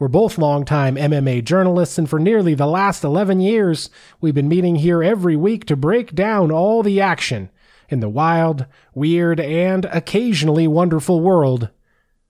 [0.00, 4.76] We're both longtime MMA journalists, and for nearly the last 11 years, we've been meeting
[4.76, 7.50] here every week to break down all the action
[7.90, 11.68] in the wild, weird, and occasionally wonderful world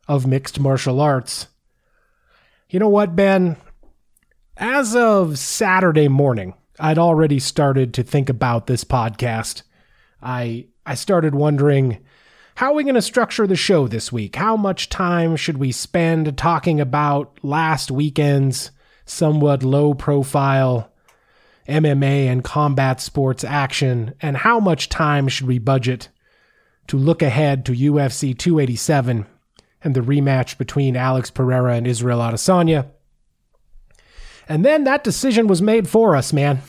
[0.09, 1.47] of mixed martial arts.
[2.69, 3.56] You know what, Ben?
[4.56, 9.62] As of Saturday morning, I'd already started to think about this podcast.
[10.20, 11.98] I I started wondering
[12.60, 14.37] how are we going to structure the show this week?
[14.37, 18.70] How much time should we spend talking about last weekend's
[19.06, 20.92] somewhat low profile
[21.66, 24.12] MMA and combat sports action?
[24.20, 26.11] And how much time should we budget
[26.88, 29.25] to look ahead to UFC 287
[29.83, 32.91] and the rematch between Alex Pereira and Israel Adesanya?
[34.50, 36.61] And then that decision was made for us, man.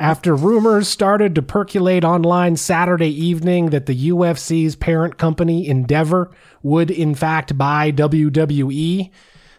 [0.00, 6.30] After rumors started to percolate online Saturday evening that the UFC's parent company, Endeavor,
[6.62, 9.10] would in fact buy WWE,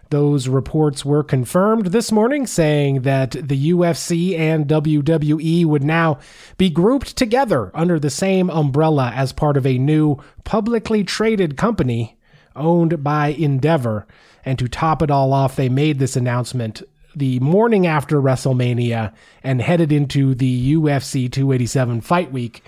[0.09, 6.17] those reports were confirmed this morning, saying that the UFC and WWE would now
[6.57, 12.17] be grouped together under the same umbrella as part of a new publicly traded company
[12.55, 14.07] owned by Endeavor.
[14.43, 16.81] And to top it all off, they made this announcement
[17.15, 22.63] the morning after WrestleMania and headed into the UFC 287 fight week.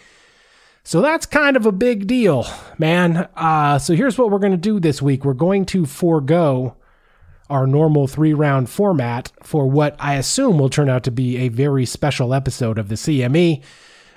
[0.83, 2.47] So that's kind of a big deal,
[2.77, 3.29] man.
[3.35, 6.75] Uh, so here's what we're going to do this week we're going to forego
[7.49, 11.49] our normal three round format for what I assume will turn out to be a
[11.49, 13.61] very special episode of the CME.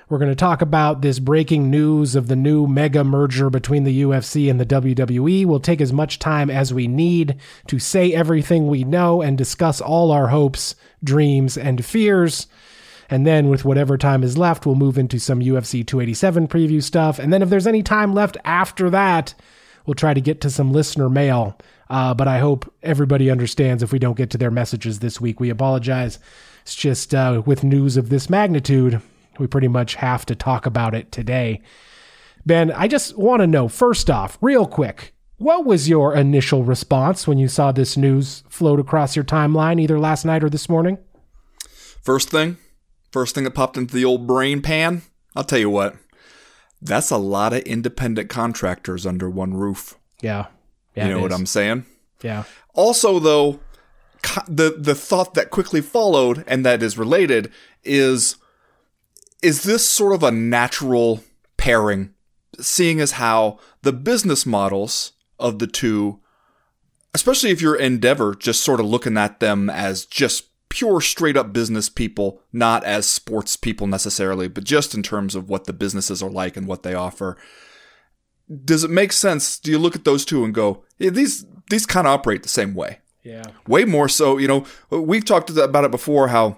[0.07, 4.03] We're going to talk about this breaking news of the new mega merger between the
[4.03, 5.47] UFC and the WWE.
[5.47, 9.81] We'll take as much time as we need to say everything we know and discuss
[9.81, 12.45] all our hopes, dreams, and fears.
[13.09, 17.17] And then, with whatever time is left, we'll move into some UFC 287 preview stuff.
[17.17, 19.33] And then, if there's any time left after that,
[19.87, 21.57] we'll try to get to some listener mail.
[21.89, 25.39] Uh, but I hope everybody understands if we don't get to their messages this week.
[25.39, 26.19] We apologize.
[26.61, 29.01] It's just uh, with news of this magnitude,
[29.39, 31.61] we pretty much have to talk about it today.
[32.45, 37.27] Ben, I just want to know first off, real quick, what was your initial response
[37.27, 40.97] when you saw this news float across your timeline either last night or this morning?
[42.01, 42.57] First thing,
[43.11, 45.01] first thing that popped into the old brain pan,
[45.35, 45.95] I'll tell you what,
[46.81, 49.97] that's a lot of independent contractors under one roof.
[50.21, 50.47] Yeah.
[50.95, 51.85] yeah you know what I'm saying?
[52.21, 52.43] Yeah.
[52.73, 53.59] Also, though,
[54.47, 57.51] the the thought that quickly followed and that is related
[57.83, 58.37] is
[59.45, 61.23] is this sort of a natural
[61.55, 62.15] pairing,
[62.59, 66.19] seeing as how the business models of the two,
[67.13, 71.53] especially if you're Endeavor, just sort of looking at them as just pure straight up
[71.53, 76.23] business people, not as sports people necessarily, but just in terms of what the businesses
[76.23, 77.37] are like and what they offer.
[78.63, 79.59] Does it make sense?
[79.59, 82.49] Do you look at those two and go, yeah, these these kind of operate the
[82.49, 82.97] same way?
[83.21, 83.43] Yeah.
[83.67, 86.57] Way more so, you know, we've talked about it before how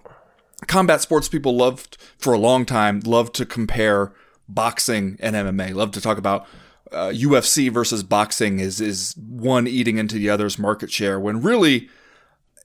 [0.65, 4.13] combat sports people loved for a long time loved to compare
[4.49, 5.73] boxing and MMA.
[5.75, 6.47] Love to talk about
[6.91, 11.89] uh, UFC versus boxing is is one eating into the other's market share when really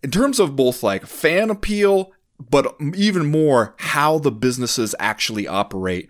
[0.02, 6.08] in terms of both like fan appeal but even more how the businesses actually operate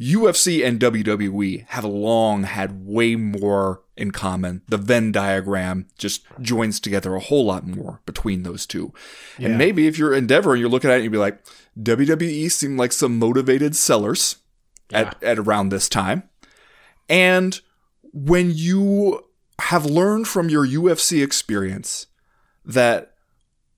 [0.00, 4.62] UFC and WWE have long had way more in common.
[4.66, 8.94] The Venn diagram just joins together a whole lot more between those two.
[9.38, 9.48] Yeah.
[9.48, 11.44] And maybe if you're Endeavor and you're looking at it, you'd be like,
[11.78, 14.36] WWE seemed like some motivated sellers
[14.90, 15.00] yeah.
[15.00, 16.22] at, at around this time.
[17.08, 17.60] And
[18.12, 19.26] when you
[19.58, 22.06] have learned from your UFC experience
[22.64, 23.12] that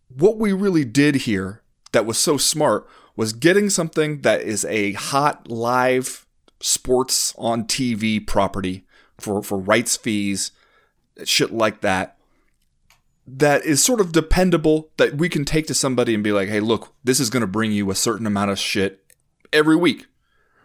[0.08, 2.86] what we really did here that was so smart
[3.16, 6.26] was getting something that is a hot live
[6.60, 8.86] sports on TV property
[9.18, 10.52] for, for rights fees,
[11.24, 12.16] shit like that,
[13.26, 16.60] that is sort of dependable that we can take to somebody and be like, hey,
[16.60, 19.04] look, this is going to bring you a certain amount of shit
[19.52, 20.06] every week,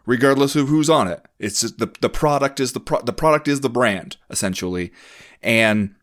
[0.05, 1.23] regardless of who's on it.
[1.39, 4.91] It's just the, the product is the pro- the product is the brand essentially,
[5.43, 5.95] and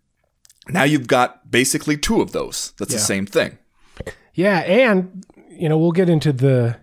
[0.69, 2.73] now you've got basically two of those.
[2.79, 2.99] That's yeah.
[2.99, 3.59] the same thing.
[4.35, 5.25] Yeah, and
[5.57, 6.77] you know, we'll get into the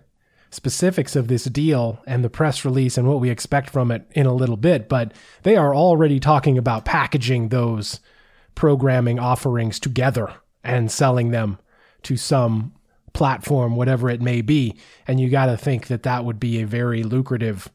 [0.50, 4.26] specifics of this deal and the press release and what we expect from it in
[4.26, 8.00] a little bit, but they are already talking about packaging those
[8.54, 10.32] programming offerings together
[10.62, 11.58] and selling them
[12.02, 12.74] to some
[13.14, 14.76] platform, whatever it may be.
[15.06, 17.70] And you got to think that that would be a very lucrative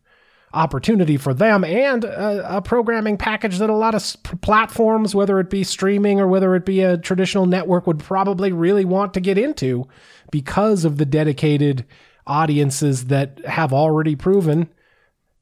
[0.54, 5.50] opportunity for them and a, a, programming package that a lot of platforms, whether it
[5.50, 9.38] be streaming or whether it be a traditional network, would probably really want to get
[9.38, 9.86] into
[10.32, 11.86] because of the dedicated
[12.26, 14.70] audiences that have already proven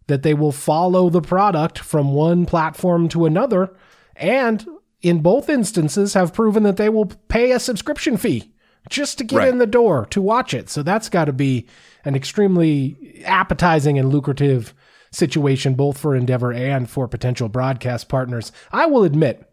[0.08, 3.76] that they will follow the product from one platform to another
[4.16, 4.68] and
[5.02, 8.52] in both instances have proven that they will pay a subscription fee
[8.90, 9.50] just to get right.
[9.50, 10.70] in the door to watch it.
[10.70, 11.68] So that's got to be
[12.06, 14.74] an extremely appetizing and lucrative
[15.16, 18.52] situation, both for Endeavor and for potential broadcast partners.
[18.72, 19.50] I will admit,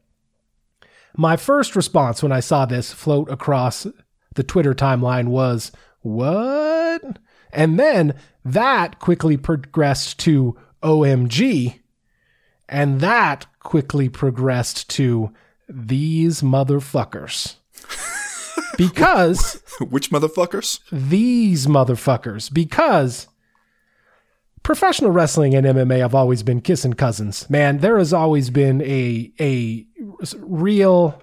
[1.17, 3.87] my first response when I saw this float across
[4.35, 7.19] the Twitter timeline was, What?
[7.53, 8.15] And then
[8.45, 11.81] that quickly progressed to OMG.
[12.69, 15.33] And that quickly progressed to
[15.69, 17.57] these motherfuckers.
[18.79, 19.63] because.
[19.81, 20.81] Which motherfuckers?
[20.91, 22.53] These motherfuckers.
[22.53, 23.29] Because
[24.63, 27.49] professional wrestling and MMA have always been kissing cousins.
[27.51, 29.87] Man, there has always been a a
[30.39, 31.23] real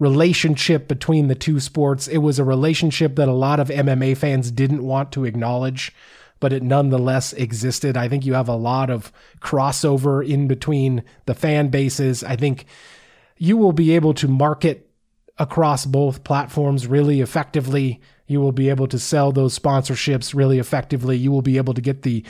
[0.00, 2.08] relationship between the two sports.
[2.08, 5.94] It was a relationship that a lot of MMA fans didn't want to acknowledge,
[6.40, 7.96] but it nonetheless existed.
[7.96, 12.24] I think you have a lot of crossover in between the fan bases.
[12.24, 12.66] I think
[13.36, 14.90] you will be able to market
[15.38, 18.00] across both platforms really effectively.
[18.26, 21.16] You will be able to sell those sponsorships really effectively.
[21.16, 22.24] You will be able to get the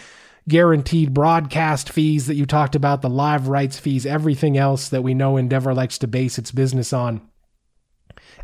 [0.49, 5.15] guaranteed broadcast fees that you talked about, the live rights fees, everything else that we
[5.15, 7.21] know Endeavor likes to base its business on.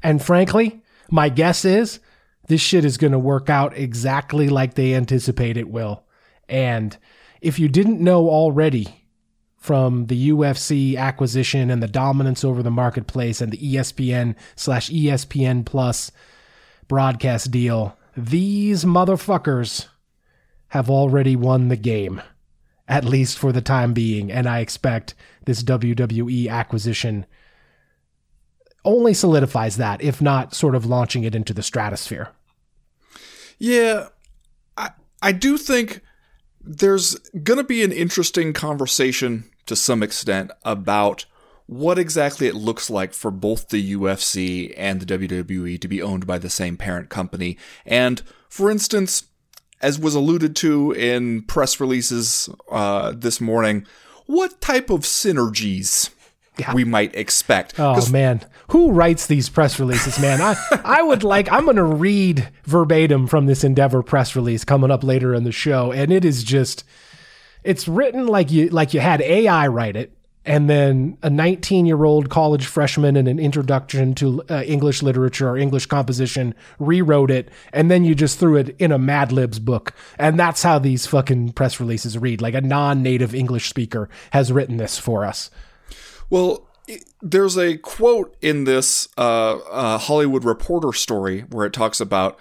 [0.02, 2.00] And frankly, my guess is
[2.46, 6.04] this shit is going to work out exactly like they anticipate it will.
[6.48, 6.96] And
[7.40, 9.04] if you didn't know already
[9.56, 15.66] from the UFC acquisition and the dominance over the marketplace and the ESPN slash ESPN
[15.66, 16.10] plus
[16.86, 19.86] broadcast deal, these motherfuckers
[20.68, 22.20] have already won the game,
[22.86, 24.30] at least for the time being.
[24.30, 27.26] And I expect this WWE acquisition
[28.84, 32.28] only solidifies that, if not sort of launching it into the stratosphere.
[33.58, 34.08] Yeah,
[34.76, 36.00] I, I do think
[36.60, 41.26] there's going to be an interesting conversation to some extent about
[41.66, 46.26] what exactly it looks like for both the UFC and the WWE to be owned
[46.26, 47.58] by the same parent company.
[47.84, 49.24] And for instance,
[49.80, 53.86] as was alluded to in press releases uh, this morning,
[54.26, 56.10] what type of synergies
[56.58, 56.74] yeah.
[56.74, 57.78] we might expect.
[57.78, 60.40] Oh man, who writes these press releases, man?
[60.40, 64.90] I I would like I'm going to read verbatim from this Endeavor press release coming
[64.90, 66.84] up later in the show and it is just
[67.62, 70.17] it's written like you like you had AI write it
[70.48, 75.50] and then a 19 year old college freshman in an introduction to uh, English literature
[75.50, 79.58] or English composition rewrote it, and then you just threw it in a Mad Libs
[79.58, 79.92] book.
[80.18, 82.40] And that's how these fucking press releases read.
[82.40, 85.50] Like a non native English speaker has written this for us.
[86.30, 86.66] Well,
[87.20, 92.38] there's a quote in this uh, uh, Hollywood Reporter story where it talks about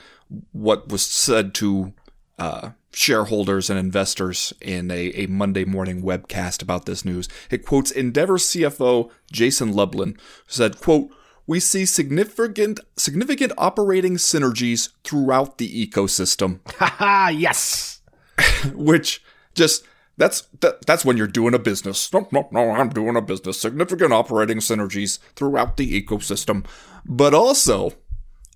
[0.54, 1.94] what was said to
[2.38, 7.28] uh, shareholders and investors in a, a Monday morning webcast about this news.
[7.52, 10.18] It quotes Endeavor CFO Jason Lublin, who
[10.48, 11.12] said, quote,
[11.46, 16.60] we see significant significant operating synergies throughout the ecosystem.
[16.76, 18.02] Haha, yes.
[18.74, 19.24] Which
[19.56, 19.86] just
[20.18, 22.12] that's that, that's when you're doing a business.
[22.12, 23.62] No, no, no, I'm doing a business.
[23.62, 26.66] Significant operating synergies throughout the ecosystem.
[27.06, 27.94] But also,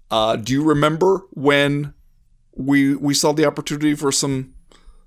[0.09, 1.93] uh, do you remember when
[2.55, 4.53] we we saw the opportunity for some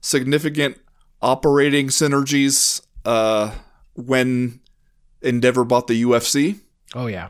[0.01, 0.79] significant
[1.23, 3.55] operating synergies uh,
[3.95, 4.61] when
[5.23, 6.61] Endeavor bought the UFC.
[6.95, 7.29] Oh yeah,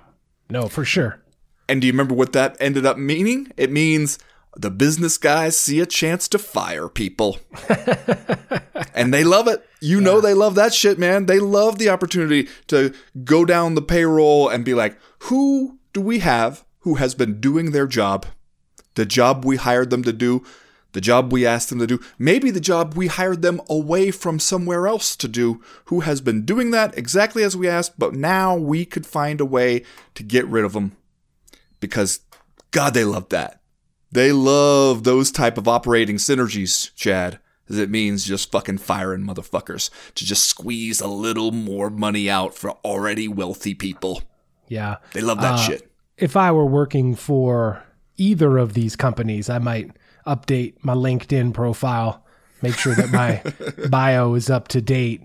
[0.50, 1.20] no, for sure.
[1.68, 3.50] And do you remember what that ended up meaning?
[3.56, 4.18] It means
[4.56, 7.38] the business guys see a chance to fire people.
[8.94, 9.66] and they love it.
[9.80, 10.04] You yeah.
[10.04, 11.26] know they love that shit, man.
[11.26, 12.94] They love the opportunity to
[13.24, 17.70] go down the payroll and be like, who do we have who has been doing
[17.70, 18.26] their job
[18.94, 20.44] the job we hired them to do,
[20.92, 24.38] the job we asked them to do, maybe the job we hired them away from
[24.38, 28.56] somewhere else to do, who has been doing that exactly as we asked, but now
[28.56, 29.84] we could find a way
[30.14, 30.96] to get rid of them.
[31.80, 32.20] Because,
[32.70, 33.60] God, they love that.
[34.12, 37.40] They love those type of operating synergies, Chad.
[37.68, 42.54] As it means just fucking firing motherfuckers to just squeeze a little more money out
[42.54, 44.22] for already wealthy people.
[44.68, 44.96] Yeah.
[45.14, 45.90] They love that uh, shit.
[46.18, 47.82] If I were working for
[48.16, 49.90] either of these companies, I might
[50.26, 52.24] update my LinkedIn profile,
[52.62, 53.42] make sure that my
[53.88, 55.22] bio is up to date.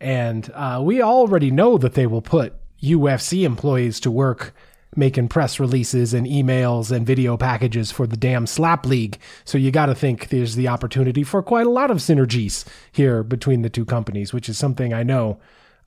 [0.00, 4.52] And uh, we already know that they will put UFC employees to work
[4.94, 9.18] making press releases and emails and video packages for the damn Slap League.
[9.44, 13.22] So you got to think there's the opportunity for quite a lot of synergies here
[13.22, 15.38] between the two companies, which is something I know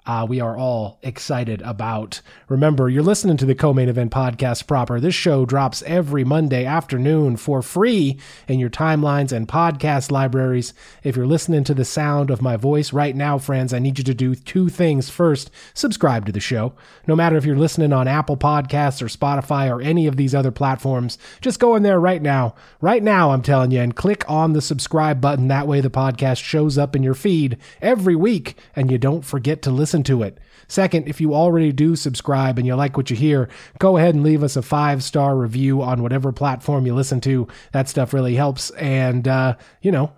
[0.06, 2.22] uh, we are all excited about.
[2.48, 5.00] Remember, you're listening to the Co Main Event podcast proper.
[5.00, 10.74] This show drops every Monday afternoon for free in your timelines and podcast libraries.
[11.04, 14.04] If you're listening to the sound of my voice right now, friends, I need you
[14.04, 15.10] to do two things.
[15.10, 16.74] First, subscribe to the show.
[17.08, 20.52] No matter if you're listening on Apple Podcasts or Spotify or any of these other
[20.52, 22.54] platforms, just go in there right now.
[22.80, 25.48] Right now, I'm telling you, and click on the subscribe button.
[25.48, 29.62] That way, the podcast shows up in your feed every week and you don't forget
[29.64, 30.40] to listen listen to it.
[30.68, 33.48] Second, if you already do subscribe and you like what you hear,
[33.80, 37.48] go ahead and leave us a five star review on whatever platform you listen to.
[37.72, 38.72] That stuff really helps.
[38.72, 40.12] And, uh, you know,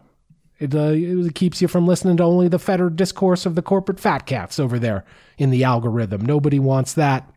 [0.57, 3.99] it, uh, it keeps you from listening to only the fettered discourse of the corporate
[3.99, 5.05] fat cats over there
[5.37, 6.25] in the algorithm.
[6.25, 7.29] Nobody wants that.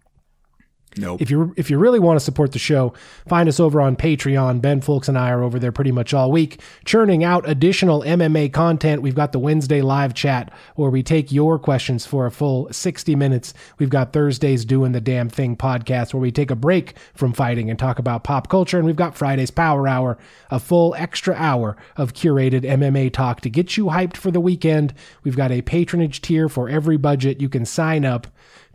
[0.97, 1.23] Nope.
[1.23, 2.95] If you if you really want to support the show,
[3.29, 4.61] find us over on Patreon.
[4.61, 8.53] Ben Fowlkes and I are over there pretty much all week, churning out additional MMA
[8.53, 9.01] content.
[9.01, 13.15] We've got the Wednesday live chat where we take your questions for a full 60
[13.15, 13.55] minutes.
[13.79, 17.71] We've got Thursdays doing the damn thing podcast where we take a break from fighting
[17.71, 20.19] and talk about pop culture, and we've got Fridays Power Hour,
[20.51, 24.93] a full extra hour of curated MMA talk to get you hyped for the weekend.
[25.23, 27.41] We've got a patronage tier for every budget.
[27.41, 28.27] You can sign up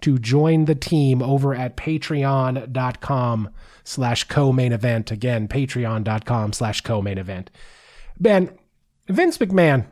[0.02, 3.50] to join the team over at patreon.com
[3.84, 5.12] slash co-main event.
[5.12, 7.50] Again, patreon.com slash co-main event.
[8.20, 8.58] Ben,
[9.08, 9.86] Vince McMahon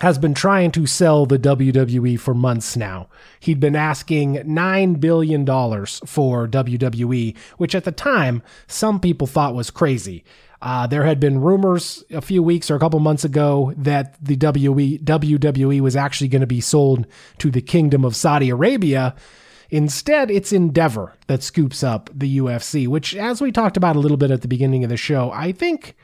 [0.00, 3.08] has been trying to sell the WWE for months now.
[3.40, 9.70] He'd been asking $9 billion for WWE, which at the time some people thought was
[9.70, 10.24] crazy.
[10.66, 14.36] Uh, there had been rumors a few weeks or a couple months ago that the
[14.36, 17.06] WWE, WWE was actually going to be sold
[17.38, 19.14] to the Kingdom of Saudi Arabia.
[19.70, 24.16] Instead, it's Endeavor that scoops up the UFC, which, as we talked about a little
[24.16, 25.94] bit at the beginning of the show, I think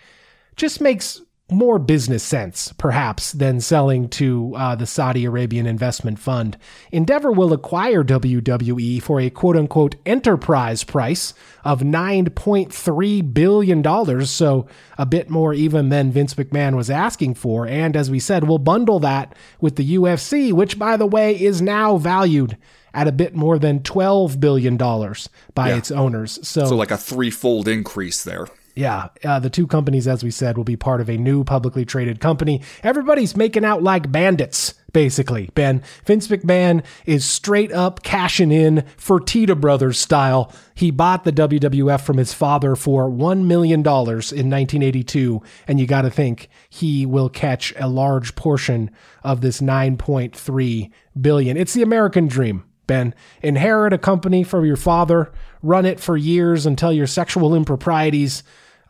[0.55, 6.57] just makes more business sense, perhaps, than selling to uh, the Saudi Arabian investment fund.
[6.91, 11.35] Endeavor will acquire WWE for a quote unquote enterprise price
[11.65, 14.67] of $9.3 billion, so
[14.99, 17.67] a bit more even than Vince McMahon was asking for.
[17.67, 21.61] And as we said, we'll bundle that with the UFC, which, by the way, is
[21.61, 22.57] now valued
[22.95, 25.77] at a bit more than $12 billion by yeah.
[25.77, 26.39] its owners.
[26.47, 28.49] So, so, like a threefold increase there.
[28.75, 31.85] Yeah, uh, the two companies, as we said, will be part of a new publicly
[31.85, 32.63] traded company.
[32.83, 35.51] Everybody's making out like bandits, basically.
[35.55, 40.51] Ben Vince McMahon is straight up cashing in Fertitta Brothers style.
[40.75, 45.87] He bought the WWF from his father for one million dollars in 1982, and you
[45.87, 48.91] got to think he will catch a large portion
[49.23, 51.57] of this 9.3 billion.
[51.59, 52.65] It's the American dream.
[52.87, 55.31] Ben, inherit a company from your father,
[55.63, 58.43] run it for years until your sexual improprieties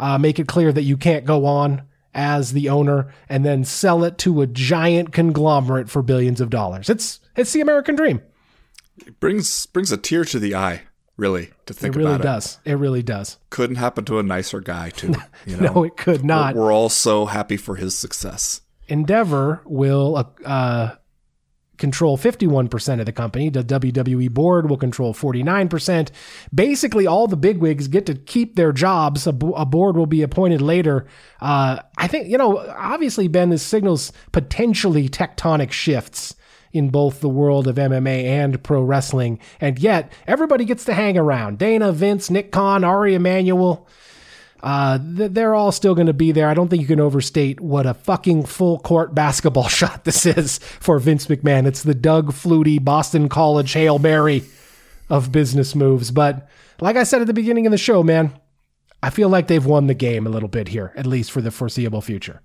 [0.03, 1.83] uh, make it clear that you can't go on
[2.13, 6.91] as the owner, and then sell it to a giant conglomerate for billions of dollars.
[6.91, 8.21] It's it's the American dream.
[9.07, 10.83] It brings brings a tear to the eye,
[11.17, 12.59] really, to think about it It really about does.
[12.65, 12.73] it.
[12.73, 13.39] It really does.
[13.49, 15.15] Couldn't happen to a nicer guy, too.
[15.47, 15.73] You know?
[15.73, 16.55] no, it could not.
[16.55, 18.61] We're, we're, all so happy for his success.
[18.89, 20.97] Endeavor will uh,
[21.79, 23.49] control 51% of the company.
[23.49, 26.11] The WWE board will control 49%.
[26.55, 29.27] Basically, all the bigwigs get to keep their jobs.
[29.27, 31.07] A, bo- a board will be appointed later.
[31.41, 36.35] Uh, I think, you know, obviously, Ben, this signals potentially tectonic shifts
[36.73, 39.39] in both the world of MMA and pro wrestling.
[39.61, 41.59] And yet, everybody gets to hang around.
[41.59, 43.87] Dana, Vince, Nick Khan, Ari Emanuel.
[44.63, 46.49] Uh, they're all still going to be there.
[46.49, 50.59] I don't think you can overstate what a fucking full court basketball shot this is
[50.59, 51.67] for Vince McMahon.
[51.67, 54.45] It's the Doug Flutie Boston College Hail Mary
[55.11, 56.13] of business moves.
[56.13, 56.49] But
[56.81, 58.33] like I said at the beginning of the show, man,
[59.03, 61.51] I feel like they've won the game a little bit here, at least for the
[61.51, 62.41] foreseeable future.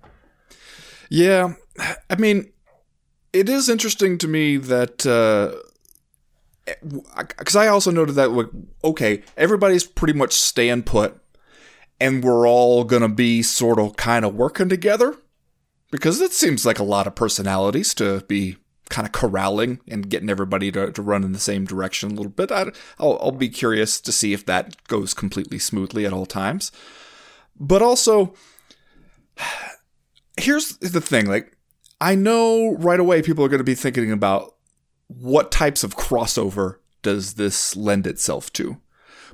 [1.08, 1.54] Yeah.
[2.10, 2.50] I mean,
[3.32, 4.96] it is interesting to me that.
[6.66, 8.50] because uh, I also noted that,
[8.82, 11.20] okay, everybody's pretty much staying put
[12.00, 15.16] and we're all going to be sort of kind of working together
[15.90, 18.56] because it seems like a lot of personalities to be
[18.88, 22.30] kind of corralling and getting everybody to, to run in the same direction a little
[22.30, 22.50] bit.
[22.50, 26.72] I, will I'll be curious to see if that goes completely smoothly at all times.
[27.58, 28.34] But also,
[30.36, 31.56] here's the thing like,
[32.00, 34.54] I know right away people are going to be thinking about
[35.08, 38.80] what types of crossover does this lend itself to.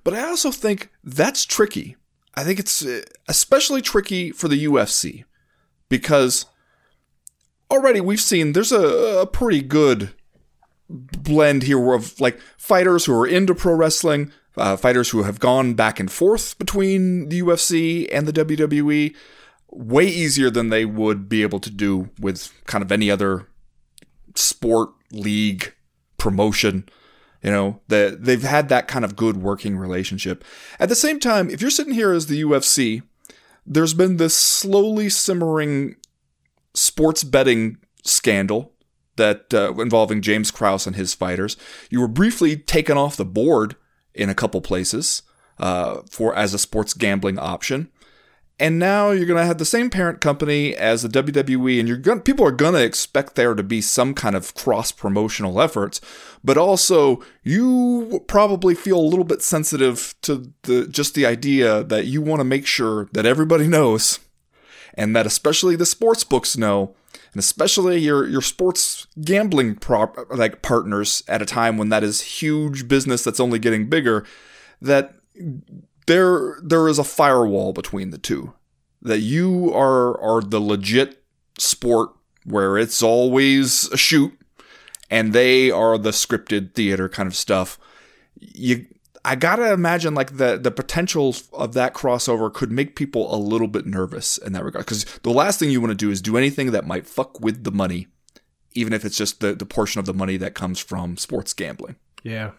[0.02, 1.96] But I also think that's tricky
[2.36, 5.24] I think it's uh, especially tricky for the UFC
[5.88, 6.46] because
[7.70, 10.10] already we've seen there's a, a pretty good
[10.88, 15.74] blend here of like fighters who are into pro wrestling uh, fighters who have gone
[15.74, 19.14] back and forth between the UFC and the WWE
[19.70, 23.48] way easier than they would be able to do with kind of any other
[24.34, 25.74] sport league
[26.18, 26.88] promotion.
[27.44, 30.42] You know, that they've had that kind of good working relationship.
[30.80, 33.02] At the same time, if you're sitting here as the UFC,
[33.66, 35.96] there's been this slowly simmering
[36.72, 38.72] sports betting scandal
[39.16, 41.56] that uh, involving James Krause and his fighters.
[41.90, 43.76] You were briefly taken off the board
[44.14, 45.22] in a couple places
[45.58, 47.90] uh, for as a sports gambling option.
[48.60, 51.96] And now you're going to have the same parent company as the WWE, and you're
[51.96, 56.00] going people are going to expect there to be some kind of cross promotional efforts,
[56.44, 62.06] but also you probably feel a little bit sensitive to the just the idea that
[62.06, 64.20] you want to make sure that everybody knows,
[64.94, 66.94] and that especially the sports books know,
[67.32, 72.20] and especially your your sports gambling prop like partners at a time when that is
[72.20, 74.24] huge business that's only getting bigger,
[74.80, 75.16] that
[76.06, 78.54] there there is a firewall between the two.
[79.02, 81.22] That you are are the legit
[81.58, 82.10] sport
[82.44, 84.38] where it's always a shoot,
[85.10, 87.78] and they are the scripted theater kind of stuff.
[88.38, 88.86] You,
[89.24, 93.68] I gotta imagine like the the potential of that crossover could make people a little
[93.68, 94.84] bit nervous in that regard.
[94.86, 97.64] Because the last thing you want to do is do anything that might fuck with
[97.64, 98.06] the money,
[98.72, 101.96] even if it's just the the portion of the money that comes from sports gambling.
[102.22, 102.52] Yeah.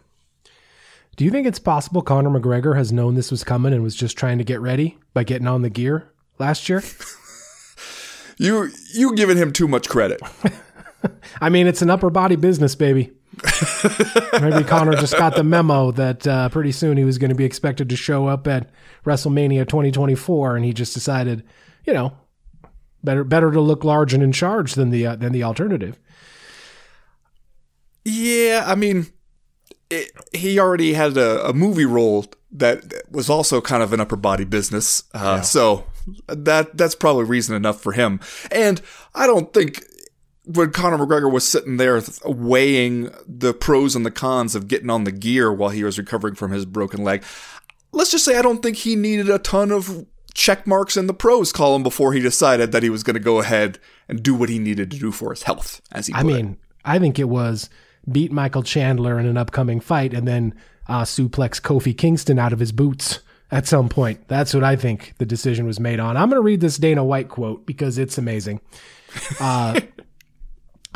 [1.16, 4.18] Do you think it's possible Conor McGregor has known this was coming and was just
[4.18, 6.84] trying to get ready by getting on the gear last year?
[8.38, 10.22] you you giving him too much credit.
[11.42, 13.12] I mean, it's an upper body business, baby.
[14.42, 17.46] Maybe Conor just got the memo that uh, pretty soon he was going to be
[17.46, 18.70] expected to show up at
[19.06, 21.44] WrestleMania 2024, and he just decided,
[21.86, 22.14] you know,
[23.04, 25.98] better better to look large and in charge than the uh, than the alternative.
[28.04, 29.08] Yeah, I mean,
[29.90, 34.16] it, he already had a, a, movie role that was also kind of an upper
[34.16, 35.42] body business, uh, yeah.
[35.42, 35.86] so
[36.28, 38.20] that that's probably reason enough for him.
[38.52, 38.82] And
[39.14, 39.84] I don't think
[40.46, 45.04] when Conor McGregor was sitting there weighing the pros and the cons of getting on
[45.04, 47.24] the gear while he was recovering from his broken leg,
[47.92, 51.14] let's just say I don't think he needed a ton of check marks in the
[51.14, 54.50] pros column before he decided that he was going to go ahead and do what
[54.50, 55.82] he needed to do for his health.
[55.92, 56.58] As he, I mean, it.
[56.84, 57.70] I think it was
[58.12, 60.54] beat Michael Chandler in an upcoming fight and then
[60.88, 63.20] uh, suplex Kofi Kingston out of his boots
[63.52, 64.28] at some point.
[64.28, 66.18] That's what I think the decision was made on.
[66.18, 68.62] I'm going to read this Dana White quote because it's amazing.
[69.40, 69.80] Uh,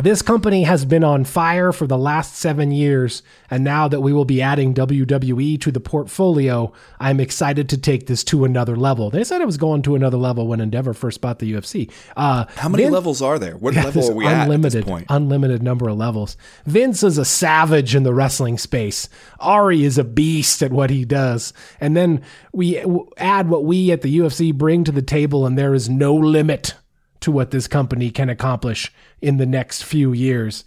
[0.02, 4.14] This company has been on fire for the last seven years, and now that we
[4.14, 9.10] will be adding WWE to the portfolio, I'm excited to take this to another level.
[9.10, 11.92] They said it was going to another level when Endeavor first bought the UFC.
[12.16, 13.58] Uh, How many Vince, levels are there?
[13.58, 15.06] What yeah, level are we unlimited, at, at this point?
[15.10, 16.38] Unlimited number of levels.
[16.66, 19.10] Vince is a savage in the wrestling space.
[19.42, 21.52] Ari is a beast at what he does.
[21.82, 22.22] And then
[22.54, 22.82] we
[23.18, 26.76] add what we at the UFC bring to the table, and there is no limit
[27.22, 30.64] to what this company can accomplish in the next few years.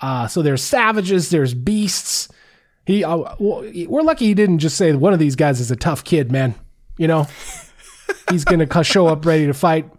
[0.00, 2.28] Uh, so there's savages, there's beasts.
[2.84, 6.04] He, uh, we're lucky he didn't just say one of these guys is a tough
[6.04, 6.54] kid, man.
[6.98, 7.26] You know,
[8.30, 9.90] he's gonna show up ready to fight.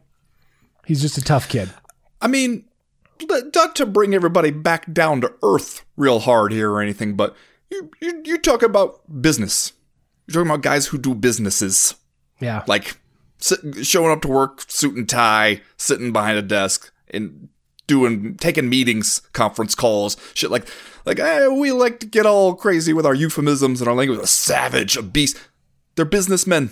[0.86, 1.70] He's just a tough kid.
[2.22, 2.65] I mean,
[3.54, 7.36] not to bring everybody back down to earth real hard here or anything, but
[7.70, 9.74] you you, you talk about business.
[10.28, 11.96] You're talking about guys who do businesses.
[12.39, 12.98] Yeah, like
[13.38, 17.50] sit, showing up to work, suit and tie, sitting behind a desk, and
[17.88, 20.67] doing taking meetings, conference calls, shit like
[21.06, 24.19] like eh, we like to get all crazy with our euphemisms and our language.
[24.19, 25.38] A savage, a beast.
[25.95, 26.71] They're businessmen.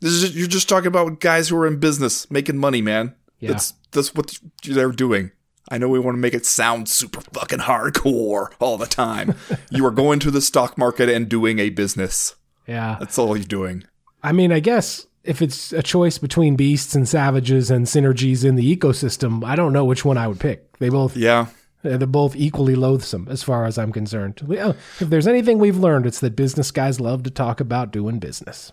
[0.00, 3.14] Is, you're just talking about guys who are in business, making money, man.
[3.38, 3.52] Yeah.
[3.52, 5.32] That's that's what they're doing.
[5.68, 9.36] I know we want to make it sound super fucking hardcore all the time.
[9.70, 12.34] you are going to the stock market and doing a business.
[12.66, 12.96] Yeah.
[12.98, 13.84] That's all you're doing.
[14.22, 18.56] I mean, I guess if it's a choice between beasts and savages and synergies in
[18.56, 20.78] the ecosystem, I don't know which one I would pick.
[20.78, 21.46] They both, yeah,
[21.84, 24.40] uh, they're both equally loathsome as far as I'm concerned.
[24.42, 28.18] Uh, if there's anything we've learned, it's that business guys love to talk about doing
[28.18, 28.72] business.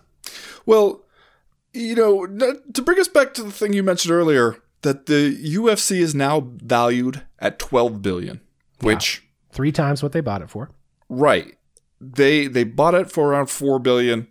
[0.66, 1.04] Well,
[1.72, 6.00] you know, to bring us back to the thing you mentioned earlier, that the UFC
[6.00, 8.40] is now valued at 12 billion,
[8.80, 10.70] which three times what they bought it for.
[11.08, 11.56] Right.
[12.00, 14.28] They they bought it for around 4 billion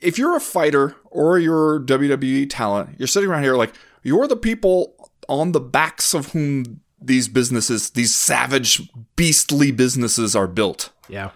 [0.00, 4.36] if you're a fighter or you're WWE talent, you're sitting around here like you're the
[4.36, 10.90] people on the backs of whom these businesses, these savage, beastly businesses are built.
[11.08, 11.30] Yeah.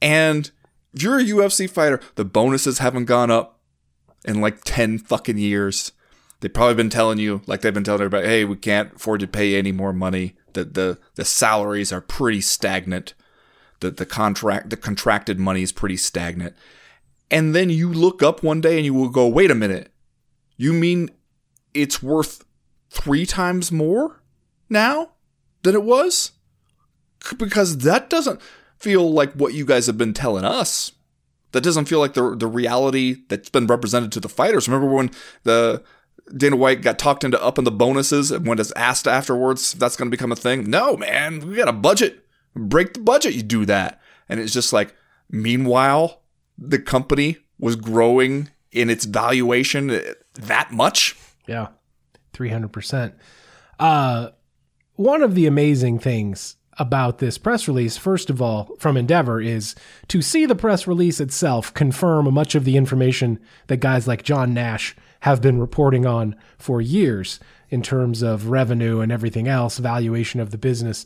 [0.00, 0.50] And
[0.94, 3.60] if you're a UFC fighter, the bonuses haven't gone up
[4.24, 5.92] in like 10 fucking years.
[6.40, 9.26] They've probably been telling you, like they've been telling everybody, hey, we can't afford to
[9.26, 10.36] pay any more money.
[10.52, 13.14] The, the, the salaries are pretty stagnant.
[13.80, 16.56] The the contract the contracted money is pretty stagnant.
[17.30, 19.92] And then you look up one day and you will go, wait a minute.
[20.56, 21.10] You mean
[21.74, 22.44] it's worth
[22.90, 24.22] three times more
[24.68, 25.10] now
[25.62, 26.32] than it was?
[27.36, 28.40] Because that doesn't
[28.78, 30.92] feel like what you guys have been telling us.
[31.52, 34.68] That doesn't feel like the the reality that's been represented to the fighters.
[34.68, 35.10] Remember when
[35.44, 35.82] the
[36.36, 40.10] Dana White got talked into upping the bonuses and when it's asked afterwards that's going
[40.10, 40.68] to become a thing?
[40.68, 42.24] No, man, we got a budget.
[42.54, 44.00] Break the budget, you do that.
[44.28, 44.94] And it's just like,
[45.30, 46.22] meanwhile,
[46.58, 50.00] the company was growing in its valuation
[50.34, 51.16] that much.
[51.46, 51.68] Yeah,
[52.34, 53.14] 300%.
[53.78, 54.30] Uh,
[54.94, 59.74] one of the amazing things about this press release, first of all, from Endeavor, is
[60.08, 64.54] to see the press release itself confirm much of the information that guys like John
[64.54, 67.40] Nash have been reporting on for years
[67.70, 71.04] in terms of revenue and everything else, valuation of the business,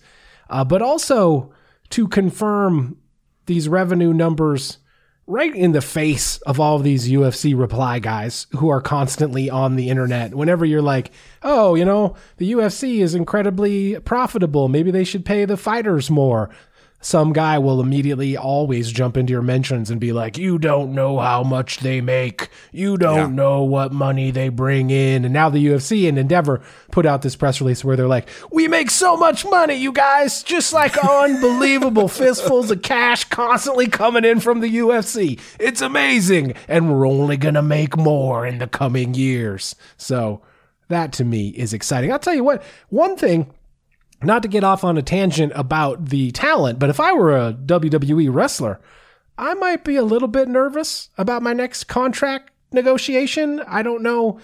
[0.50, 1.52] uh, but also
[1.90, 2.98] to confirm
[3.46, 4.78] these revenue numbers
[5.26, 9.76] right in the face of all of these UFC reply guys who are constantly on
[9.76, 10.34] the internet.
[10.34, 14.68] Whenever you're like, oh, you know, the UFC is incredibly profitable.
[14.68, 16.50] Maybe they should pay the fighters more
[17.02, 21.18] some guy will immediately always jump into your mentions and be like, You don't know
[21.18, 22.48] how much they make.
[22.70, 23.26] You don't yeah.
[23.26, 25.24] know what money they bring in.
[25.24, 26.62] And now the UFC and Endeavor
[26.92, 30.44] put out this press release where they're like, We make so much money, you guys.
[30.44, 35.40] Just like unbelievable fistfuls of cash constantly coming in from the UFC.
[35.58, 36.54] It's amazing.
[36.68, 39.74] And we're only going to make more in the coming years.
[39.96, 40.40] So
[40.86, 42.12] that to me is exciting.
[42.12, 43.52] I'll tell you what, one thing
[44.24, 47.52] not to get off on a tangent about the talent, but if I were a
[47.52, 48.80] WWE wrestler,
[49.38, 53.60] I might be a little bit nervous about my next contract negotiation.
[53.66, 54.40] I don't know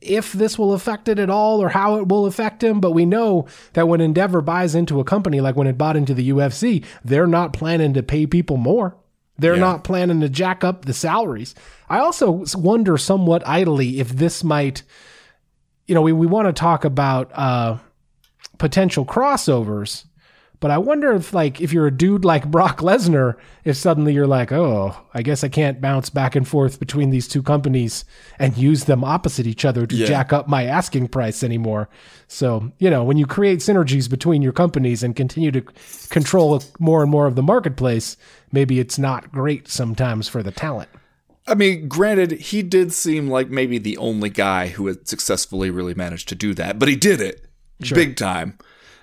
[0.00, 3.04] if this will affect it at all or how it will affect him, but we
[3.04, 6.84] know that when Endeavor buys into a company like when it bought into the UFC,
[7.04, 8.96] they're not planning to pay people more.
[9.38, 9.60] They're yeah.
[9.60, 11.54] not planning to jack up the salaries.
[11.88, 14.82] I also wonder somewhat idly if this might,
[15.86, 17.78] you know, we, we want to talk about uh,
[18.58, 20.04] potential crossovers.
[20.60, 24.26] But I wonder if, like, if you're a dude like Brock Lesnar, if suddenly you're
[24.26, 28.04] like, oh, I guess I can't bounce back and forth between these two companies
[28.40, 30.06] and use them opposite each other to yeah.
[30.06, 31.88] jack up my asking price anymore.
[32.26, 35.62] So, you know, when you create synergies between your companies and continue to
[36.10, 38.16] control more and more of the marketplace,
[38.50, 40.88] maybe it's not great sometimes for the talent.
[41.46, 45.94] I mean, granted, he did seem like maybe the only guy who had successfully really
[45.94, 47.47] managed to do that, but he did it
[47.82, 47.96] sure.
[47.96, 48.58] big time.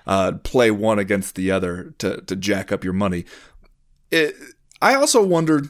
[0.06, 3.24] Uh, play one against the other to to jack up your money.
[4.10, 4.34] It,
[4.80, 5.68] I also wondered.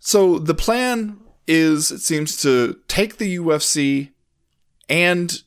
[0.00, 4.10] So the plan is, it seems, to take the UFC
[4.88, 5.42] and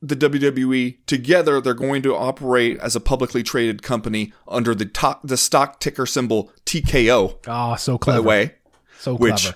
[0.00, 1.60] the WWE together.
[1.60, 6.52] They're going to operate as a publicly traded company under the the stock ticker symbol
[6.66, 7.38] TKO.
[7.46, 8.18] Oh, so clever.
[8.18, 8.54] By the way,
[8.98, 9.32] so clever.
[9.32, 9.52] Which,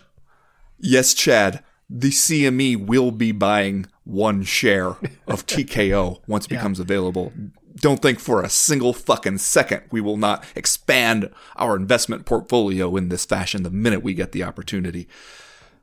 [0.79, 6.59] yes, Chad, the CME will be buying one share of TKO once it yeah.
[6.59, 7.33] becomes available.
[7.77, 13.11] Don't think for a single fucking second we will not expand our investment portfolio in
[13.11, 15.07] this fashion the minute we get the opportunity.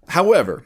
[0.10, 0.66] However,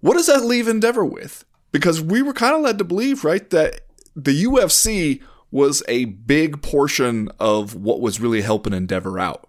[0.00, 1.44] what does that leave Endeavor with?
[1.72, 3.80] Because we were kind of led to believe, right, that
[4.14, 5.20] the UFC
[5.50, 9.48] was a big portion of what was really helping Endeavor out.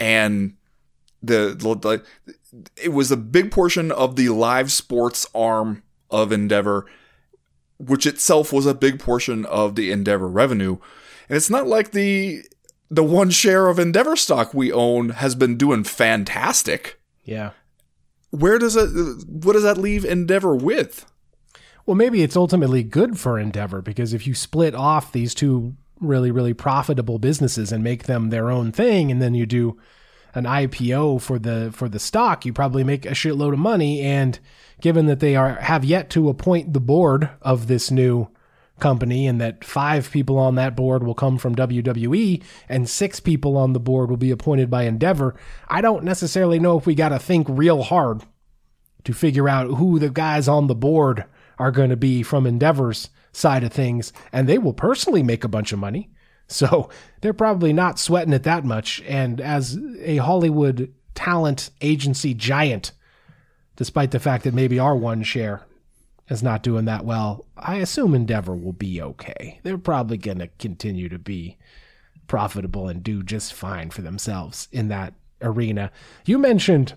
[0.00, 0.56] And
[1.22, 2.02] the, the,
[2.82, 5.83] it was a big portion of the live sports arm
[6.14, 6.86] of Endeavor,
[7.78, 10.78] which itself was a big portion of the Endeavor revenue.
[11.28, 12.42] And it's not like the
[12.90, 17.00] the one share of Endeavor stock we own has been doing fantastic.
[17.24, 17.50] Yeah.
[18.30, 18.88] Where does it
[19.28, 21.06] what does that leave Endeavor with?
[21.86, 26.30] Well, maybe it's ultimately good for Endeavor because if you split off these two really
[26.30, 29.78] really profitable businesses and make them their own thing and then you do
[30.34, 34.00] an IPO for the for the stock, you probably make a shitload of money.
[34.00, 34.38] And
[34.80, 38.28] given that they are have yet to appoint the board of this new
[38.80, 43.56] company, and that five people on that board will come from WWE, and six people
[43.56, 45.36] on the board will be appointed by Endeavor,
[45.68, 48.22] I don't necessarily know if we got to think real hard
[49.04, 51.24] to figure out who the guys on the board
[51.58, 55.48] are going to be from Endeavor's side of things, and they will personally make a
[55.48, 56.10] bunch of money.
[56.46, 59.02] So they're probably not sweating it that much.
[59.06, 62.92] And as a Hollywood talent agency giant,
[63.76, 65.62] despite the fact that maybe our one share
[66.28, 69.60] is not doing that well, I assume Endeavor will be okay.
[69.62, 71.58] They're probably going to continue to be
[72.26, 75.90] profitable and do just fine for themselves in that arena.
[76.24, 76.94] You mentioned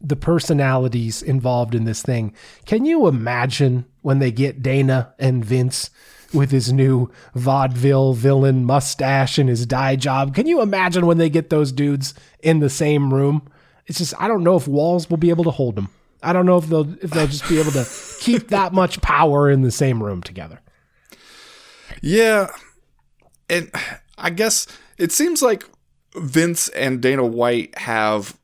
[0.00, 2.34] the personalities involved in this thing.
[2.66, 5.90] Can you imagine when they get Dana and Vince
[6.32, 10.34] with his new vaudeville villain mustache and his dye job.
[10.34, 13.48] Can you imagine when they get those dudes in the same room?
[13.86, 15.88] It's just I don't know if walls will be able to hold them.
[16.22, 17.86] I don't know if they'll if they'll just be able to
[18.20, 20.60] keep that much power in the same room together.
[22.02, 22.48] Yeah.
[23.48, 23.70] And
[24.18, 24.66] I guess
[24.98, 25.64] it seems like
[26.16, 28.36] Vince and Dana White have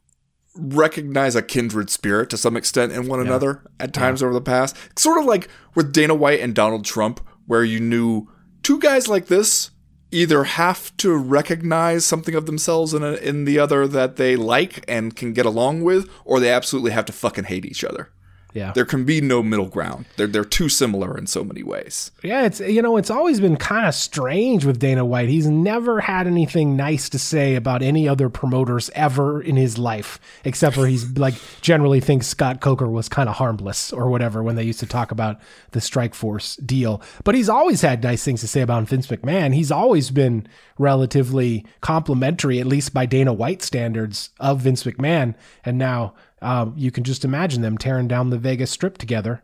[0.54, 4.76] recognized a kindred spirit to some extent in one another at times over the past.
[4.98, 8.28] Sort of like with Dana White and Donald Trump, where you knew
[8.62, 9.70] two guys like this
[10.10, 14.84] either have to recognize something of themselves in a, in the other that they like
[14.86, 18.10] and can get along with, or they absolutely have to fucking hate each other.
[18.54, 18.72] Yeah.
[18.72, 20.06] There can be no middle ground.
[20.16, 22.10] They're they're too similar in so many ways.
[22.22, 25.28] Yeah, it's you know, it's always been kind of strange with Dana White.
[25.28, 30.20] He's never had anything nice to say about any other promoters ever in his life,
[30.44, 34.56] except for he's like generally thinks Scott Coker was kind of harmless or whatever when
[34.56, 37.02] they used to talk about the Strikeforce deal.
[37.24, 39.54] But he's always had nice things to say about Vince McMahon.
[39.54, 40.46] He's always been
[40.78, 45.34] relatively complimentary, at least by Dana White standards, of Vince McMahon.
[45.64, 49.42] And now um, you can just imagine them tearing down the Vegas Strip together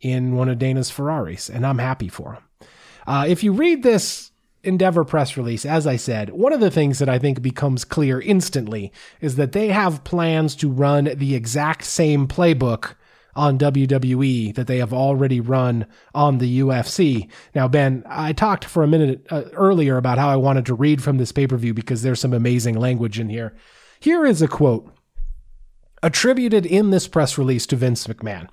[0.00, 2.68] in one of Dana's Ferraris, and I'm happy for them.
[3.06, 4.32] Uh, if you read this
[4.62, 8.20] Endeavor press release, as I said, one of the things that I think becomes clear
[8.20, 12.94] instantly is that they have plans to run the exact same playbook
[13.36, 17.30] on WWE that they have already run on the UFC.
[17.54, 21.00] Now, Ben, I talked for a minute uh, earlier about how I wanted to read
[21.00, 23.54] from this pay per view because there's some amazing language in here.
[24.00, 24.90] Here is a quote
[26.02, 28.48] attributed in this press release to Vince McMahon.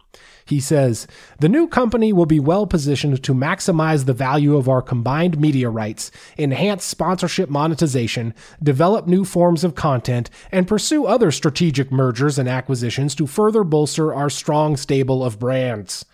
[0.45, 1.07] He says,
[1.39, 5.69] The new company will be well positioned to maximize the value of our combined media
[5.69, 12.49] rights, enhance sponsorship monetization, develop new forms of content, and pursue other strategic mergers and
[12.49, 16.05] acquisitions to further bolster our strong stable of brands.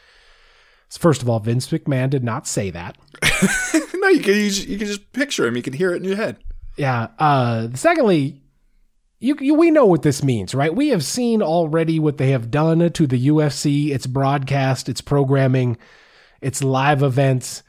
[0.90, 2.98] First of all, Vince McMahon did not say that.
[3.96, 5.56] no, you can you, just, you can just picture him.
[5.56, 6.38] You can hear it in your head.
[6.78, 7.10] Yeah.
[7.20, 8.39] Uh, secondly,
[9.20, 10.74] you, you, we know what this means, right?
[10.74, 15.78] We have seen already what they have done to the UFC, its broadcast, its programming,
[16.42, 17.64] its live events.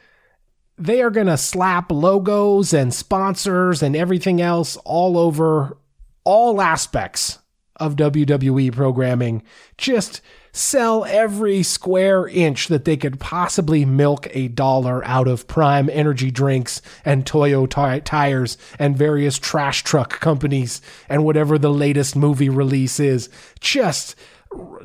[0.79, 5.77] They are going to slap logos and sponsors and everything else all over
[6.25, 7.41] all aspects
[7.77, 9.43] of WWE programming.
[9.77, 10.21] Just
[10.53, 16.31] sell every square inch that they could possibly milk a dollar out of Prime energy
[16.31, 22.49] drinks and Toyo t- tires and various trash truck companies and whatever the latest movie
[22.49, 23.29] release is.
[23.61, 24.17] Just,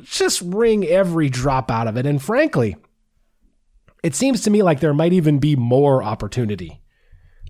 [0.02, 2.06] just wring every drop out of it.
[2.06, 2.76] And frankly,
[4.02, 6.80] it seems to me like there might even be more opportunity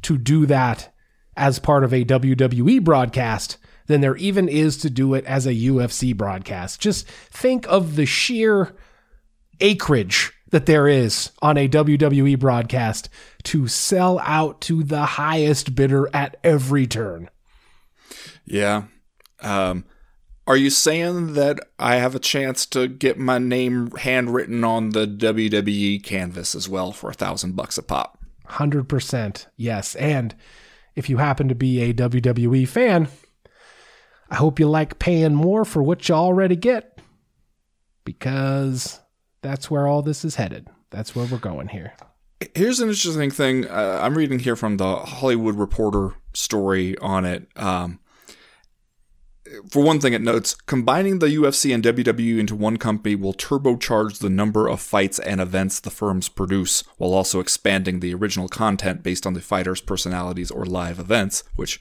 [0.03, 0.93] to do that
[1.37, 5.55] as part of a WWE broadcast than there even is to do it as a
[5.55, 6.81] UFC broadcast.
[6.81, 8.75] Just think of the sheer
[9.61, 13.09] acreage that there is on a WWE broadcast
[13.45, 17.29] to sell out to the highest bidder at every turn.
[18.45, 18.85] Yeah.
[19.41, 19.85] Um,
[20.47, 25.07] are you saying that I have a chance to get my name handwritten on the
[25.07, 28.19] WWE canvas as well for a thousand bucks a pop?
[28.49, 29.47] 100%.
[29.57, 29.97] Yes.
[29.97, 30.35] And
[30.95, 33.09] if you happen to be a WWE fan,
[34.31, 36.99] I hope you like paying more for what you already get
[38.05, 39.01] because
[39.43, 40.69] that's where all this is headed.
[40.91, 41.93] That's where we're going here.
[42.55, 43.67] Here's an interesting thing.
[43.67, 47.49] Uh, I'm reading here from the Hollywood Reporter story on it.
[47.57, 48.01] Um,
[49.71, 54.19] for one thing, it notes combining the UFC and WWE into one company will turbocharge
[54.19, 59.03] the number of fights and events the firms produce, while also expanding the original content
[59.03, 61.81] based on the fighters' personalities or live events, which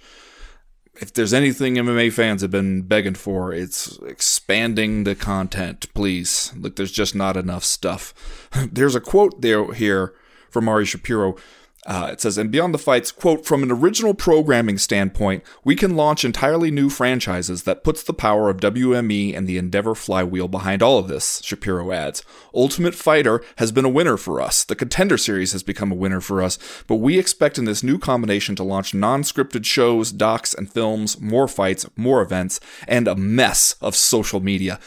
[1.01, 6.53] if there's anything MMA fans have been begging for, it's expanding the content, please.
[6.57, 8.13] Like there's just not enough stuff.
[8.71, 10.13] there's a quote there here
[10.49, 11.35] from Ari Shapiro
[11.85, 15.95] uh, it says, and beyond the fights, quote, from an original programming standpoint, we can
[15.95, 20.81] launch entirely new franchises that puts the power of WME and the Endeavor flywheel behind
[20.81, 22.23] all of this, Shapiro adds.
[22.55, 24.63] Ultimate Fighter has been a winner for us.
[24.63, 27.99] The Contender Series has become a winner for us, but we expect in this new
[27.99, 33.15] combination to launch non scripted shows, docs, and films, more fights, more events, and a
[33.15, 34.79] mess of social media.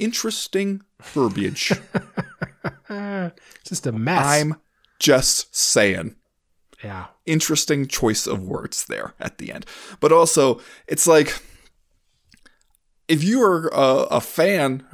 [0.00, 1.72] Interesting verbiage.
[3.64, 4.26] Just a mess.
[4.26, 4.56] I'm
[4.98, 6.14] just saying.
[6.82, 7.06] Yeah.
[7.26, 9.66] Interesting choice of words there at the end.
[10.00, 11.40] But also, it's like
[13.08, 14.84] if you are a, a fan,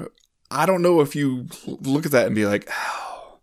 [0.50, 3.38] I don't know if you look at that and be like, oh,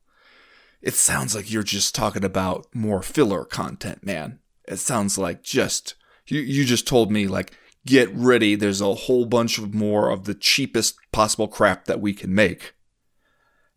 [0.82, 4.40] it sounds like you're just talking about more filler content, man.
[4.68, 5.96] It sounds like just,
[6.28, 7.54] you, you just told me, like,
[7.86, 8.56] get ready.
[8.56, 12.74] There's a whole bunch of more of the cheapest possible crap that we can make.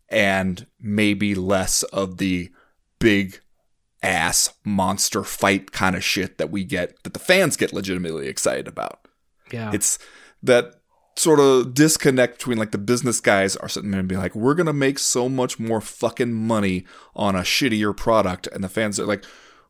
[0.09, 2.49] And maybe less of the
[2.97, 3.39] big
[4.01, 8.67] ass monster fight kind of shit that we get that the fans get legitimately excited
[8.67, 9.07] about.
[9.51, 9.71] Yeah.
[9.73, 9.99] It's
[10.43, 10.75] that
[11.15, 14.53] sort of disconnect between like the business guys are sitting there and be like, we're
[14.53, 16.85] gonna make so much more fucking money
[17.15, 19.25] on a shittier product, and the fans are like,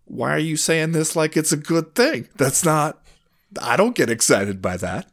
[0.05, 2.27] why are you saying this like it's a good thing?
[2.35, 3.01] That's not.
[3.59, 5.11] I don't get excited by that.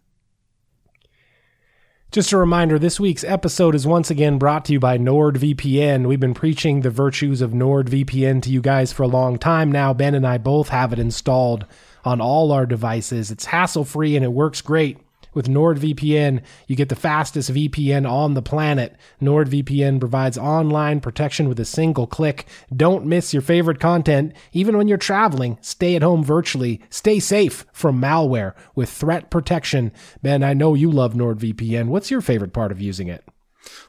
[2.12, 6.06] Just a reminder this week's episode is once again brought to you by NordVPN.
[6.06, 9.92] We've been preaching the virtues of NordVPN to you guys for a long time now.
[9.92, 11.66] Ben and I both have it installed
[12.04, 13.30] on all our devices.
[13.30, 14.98] It's hassle free and it works great.
[15.36, 18.96] With NordVPN, you get the fastest VPN on the planet.
[19.20, 22.46] NordVPN provides online protection with a single click.
[22.74, 25.58] Don't miss your favorite content, even when you're traveling.
[25.60, 26.80] Stay at home virtually.
[26.88, 29.92] Stay safe from malware with threat protection.
[30.22, 31.88] Ben, I know you love NordVPN.
[31.88, 33.22] What's your favorite part of using it?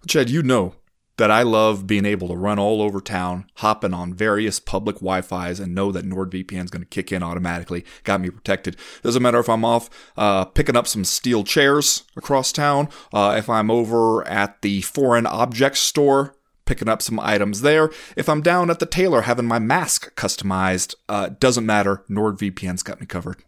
[0.06, 0.76] Chad, you know
[1.18, 5.60] that I love being able to run all over town, hopping on various public Wi-Fi's,
[5.60, 7.84] and know that NordVPN is going to kick in automatically.
[8.04, 8.78] Got me protected.
[9.02, 13.50] Doesn't matter if I'm off uh, picking up some steel chairs across town, uh, if
[13.50, 18.70] I'm over at the foreign objects store picking up some items there, if I'm down
[18.70, 22.04] at the tailor having my mask customized, uh, doesn't matter.
[22.10, 23.44] NordVPN's got me covered.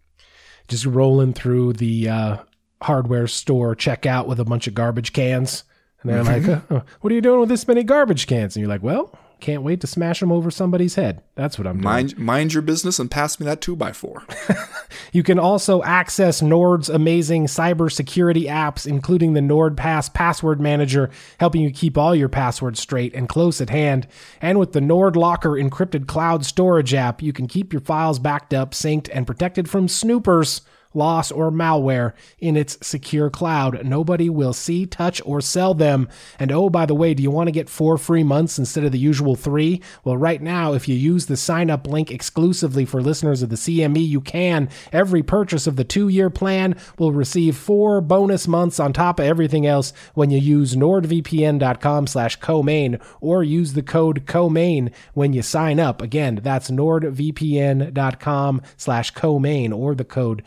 [0.69, 2.37] Just rolling through the uh,
[2.81, 5.65] hardware store checkout with a bunch of garbage cans
[6.01, 8.69] and they're like, oh, "What are you doing with this many garbage cans?" And you're
[8.69, 11.83] like, "Well, can't wait to smash them over somebody's head." That's what I'm doing.
[11.83, 14.23] Mind mind your business and pass me that two by four.
[15.11, 21.09] you can also access Nord's amazing cybersecurity apps, including the NordPass Password Manager,
[21.39, 24.07] helping you keep all your passwords straight and close at hand.
[24.41, 28.53] And with the Nord Locker encrypted cloud storage app, you can keep your files backed
[28.53, 30.61] up, synced, and protected from snoopers
[30.93, 33.85] loss, or malware in its secure cloud.
[33.85, 36.09] Nobody will see, touch, or sell them.
[36.39, 38.91] And oh, by the way, do you want to get four free months instead of
[38.91, 39.81] the usual three?
[40.03, 43.55] Well, right now, if you use the sign up link exclusively for listeners of the
[43.55, 44.69] CME, you can.
[44.91, 49.25] Every purchase of the two year plan will receive four bonus months on top of
[49.25, 55.41] everything else when you use nordvpn.com slash co-main or use the code co-main when you
[55.41, 56.01] sign up.
[56.01, 60.43] Again, that's nordvpn.com slash co-main or the code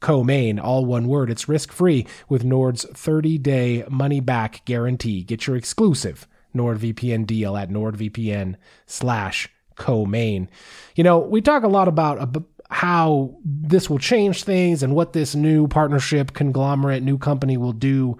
[0.00, 1.30] co-main, all one word.
[1.30, 5.22] It's risk-free with Nord's 30-day money-back guarantee.
[5.22, 8.56] Get your exclusive NordVPN deal at nordvpn
[8.86, 10.48] slash co-main.
[10.94, 15.12] You know, we talk a lot about uh, how this will change things and what
[15.12, 18.18] this new partnership, conglomerate, new company will do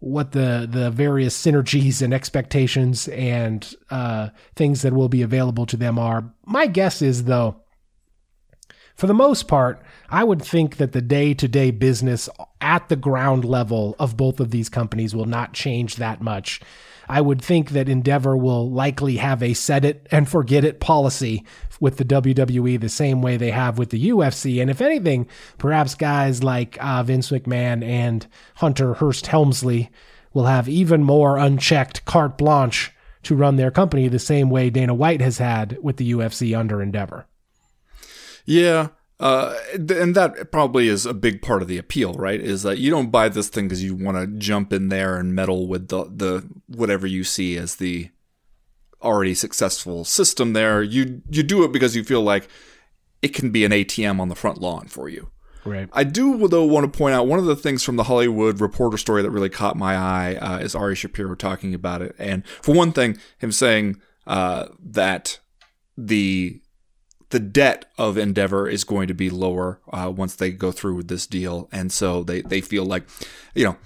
[0.00, 5.76] what the the various synergies and expectations and uh, things that will be available to
[5.76, 6.30] them are.
[6.44, 7.56] My guess is though,
[8.94, 12.28] for the most part, I would think that the day to day business
[12.60, 16.60] at the ground level of both of these companies will not change that much.
[17.08, 21.44] I would think that Endeavor will likely have a set it and forget it policy
[21.80, 24.62] with the WWE the same way they have with the UFC.
[24.62, 25.26] And if anything,
[25.58, 28.26] perhaps guys like uh, Vince McMahon and
[28.56, 29.90] Hunter Hearst Helmsley
[30.32, 32.92] will have even more unchecked carte blanche
[33.24, 36.80] to run their company the same way Dana White has had with the UFC under
[36.80, 37.26] Endeavor.
[38.44, 38.88] Yeah.
[39.20, 42.40] Uh, and that probably is a big part of the appeal, right?
[42.40, 45.34] Is that you don't buy this thing because you want to jump in there and
[45.34, 48.10] meddle with the, the whatever you see as the
[49.04, 50.82] already successful system there.
[50.82, 52.48] You you do it because you feel like
[53.22, 55.30] it can be an ATM on the front lawn for you.
[55.64, 55.88] Right.
[55.92, 58.98] I do though want to point out one of the things from the Hollywood Reporter
[58.98, 62.74] story that really caught my eye uh, is Ari Shapiro talking about it, and for
[62.74, 65.38] one thing, him saying uh, that
[65.96, 66.60] the
[67.34, 71.08] the debt of Endeavor is going to be lower uh, once they go through with
[71.08, 73.02] this deal, and so they they feel like,
[73.56, 73.76] you know,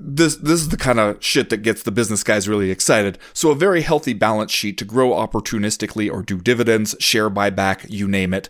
[0.00, 3.18] this this is the kind of shit that gets the business guys really excited.
[3.34, 8.08] So a very healthy balance sheet to grow opportunistically or do dividends, share buyback, you
[8.08, 8.48] name it.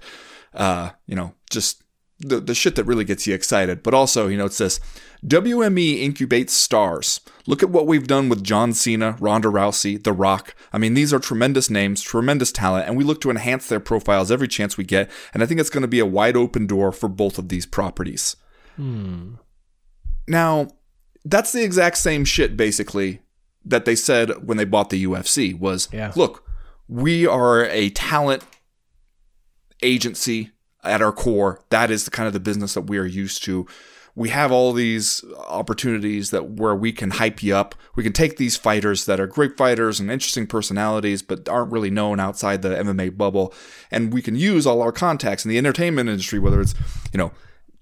[0.54, 1.82] Uh, you know, just
[2.18, 3.82] the, the shit that really gets you excited.
[3.82, 4.80] But also, he notes this
[5.24, 7.20] WME incubates stars.
[7.46, 10.54] Look at what we've done with John Cena, Ronda Rousey, The Rock.
[10.72, 14.30] I mean, these are tremendous names, tremendous talent, and we look to enhance their profiles
[14.30, 15.10] every chance we get.
[15.34, 17.66] And I think it's going to be a wide open door for both of these
[17.66, 18.36] properties.
[18.76, 19.34] Hmm.
[20.28, 20.68] Now,
[21.24, 23.20] that's the exact same shit, basically,
[23.64, 26.12] that they said when they bought the UFC was, yeah.
[26.16, 26.44] look,
[26.88, 28.42] we are a talent
[29.82, 30.50] agency
[30.86, 31.60] at our core.
[31.70, 33.66] That is the kind of the business that we are used to.
[34.14, 37.74] We have all these opportunities that where we can hype you up.
[37.96, 41.90] We can take these fighters that are great fighters and interesting personalities, but aren't really
[41.90, 43.52] known outside the MMA bubble,
[43.90, 46.74] and we can use all our contacts in the entertainment industry, whether it's
[47.12, 47.32] you know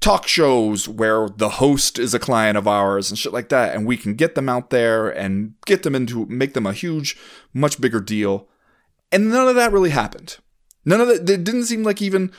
[0.00, 3.86] talk shows where the host is a client of ours and shit like that, and
[3.86, 7.16] we can get them out there and get them into make them a huge,
[7.52, 8.48] much bigger deal.
[9.12, 10.36] And none of that really happened.
[10.84, 11.30] None of that.
[11.30, 12.32] It didn't seem like even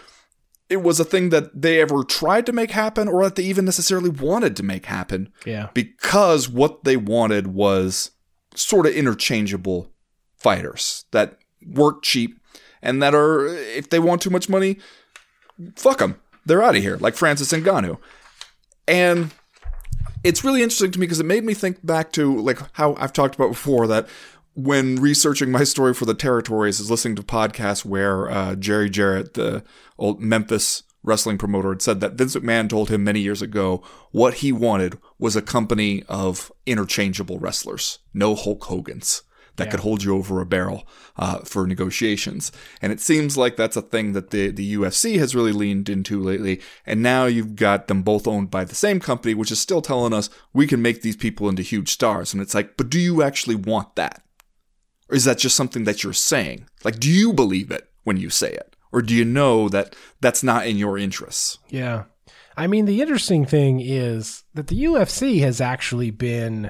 [0.70, 3.66] it was a thing that they ever tried to make happen or that they even
[3.66, 5.32] necessarily wanted to make happen.
[5.46, 5.70] Yeah.
[5.74, 8.12] Because what they wanted was
[8.56, 9.92] sort of interchangeable
[10.36, 12.40] fighters that work cheap
[12.82, 14.78] and that are, if they want too much money,
[15.76, 16.20] fuck them.
[16.46, 17.98] They're out of here, like Francis Ngannou.
[18.88, 19.32] And
[20.24, 23.14] it's really interesting to me because it made me think back to like how I've
[23.14, 24.08] talked about before that
[24.56, 29.34] when researching my story for the territories is listening to podcasts where uh, Jerry Jarrett,
[29.36, 29.64] the
[29.98, 34.36] old Memphis wrestling promoter, had said that Vince McMahon told him many years ago what
[34.36, 39.22] he wanted was a company of interchangeable wrestlers, no Hulk Hogan's
[39.58, 39.72] that Yeah.
[39.72, 40.86] could hold you over a barrel
[41.18, 42.52] uh, for negotiations.
[42.82, 46.22] And it seems like that's a thing that the, the UFC has really leaned into
[46.22, 46.60] lately.
[46.86, 50.12] And now you've got them both owned by the same company, which is still telling
[50.14, 52.34] us we can make these people into huge stars.
[52.34, 54.24] And it's like, but do you actually want that?
[55.16, 56.68] Or is that just something that you're saying?
[56.84, 58.76] Like, do you believe it when you say it?
[58.92, 61.58] Or do you know that that's not in your interests?
[61.70, 62.04] Yeah.
[62.58, 66.70] I mean, the interesting thing is that the UFC has actually been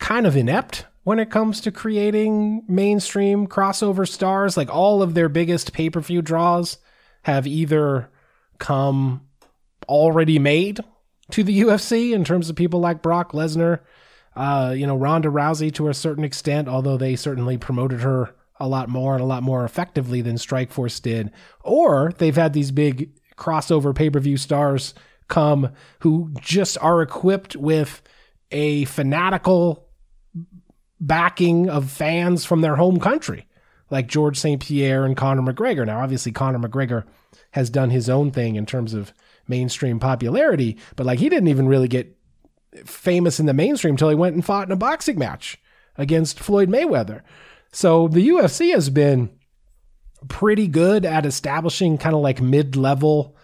[0.00, 4.56] kind of inept when it comes to creating mainstream crossover stars.
[4.56, 6.78] Like all of their biggest pay per view draws
[7.22, 8.10] have either
[8.58, 9.20] come
[9.88, 10.80] already made
[11.30, 13.82] to the UFC in terms of people like Brock Lesnar,
[14.36, 18.68] uh, you know, Ronda Rousey to a certain extent, although they certainly promoted her a
[18.68, 21.30] lot more and a lot more effectively than Strikeforce did.
[21.62, 24.94] Or they've had these big crossover pay per view stars
[25.28, 25.70] come
[26.00, 28.02] who just are equipped with
[28.50, 29.88] a fanatical
[31.00, 33.46] backing of fans from their home country,
[33.90, 34.62] like George St.
[34.62, 35.86] Pierre and Conor McGregor.
[35.86, 37.04] Now, obviously, Conor McGregor
[37.52, 39.12] has done his own thing in terms of
[39.48, 42.15] mainstream popularity, but like he didn't even really get
[42.84, 45.58] famous in the mainstream until he went and fought in a boxing match
[45.96, 47.22] against Floyd Mayweather.
[47.72, 49.30] So the UFC has been
[50.28, 53.36] pretty good at establishing kind of like mid-level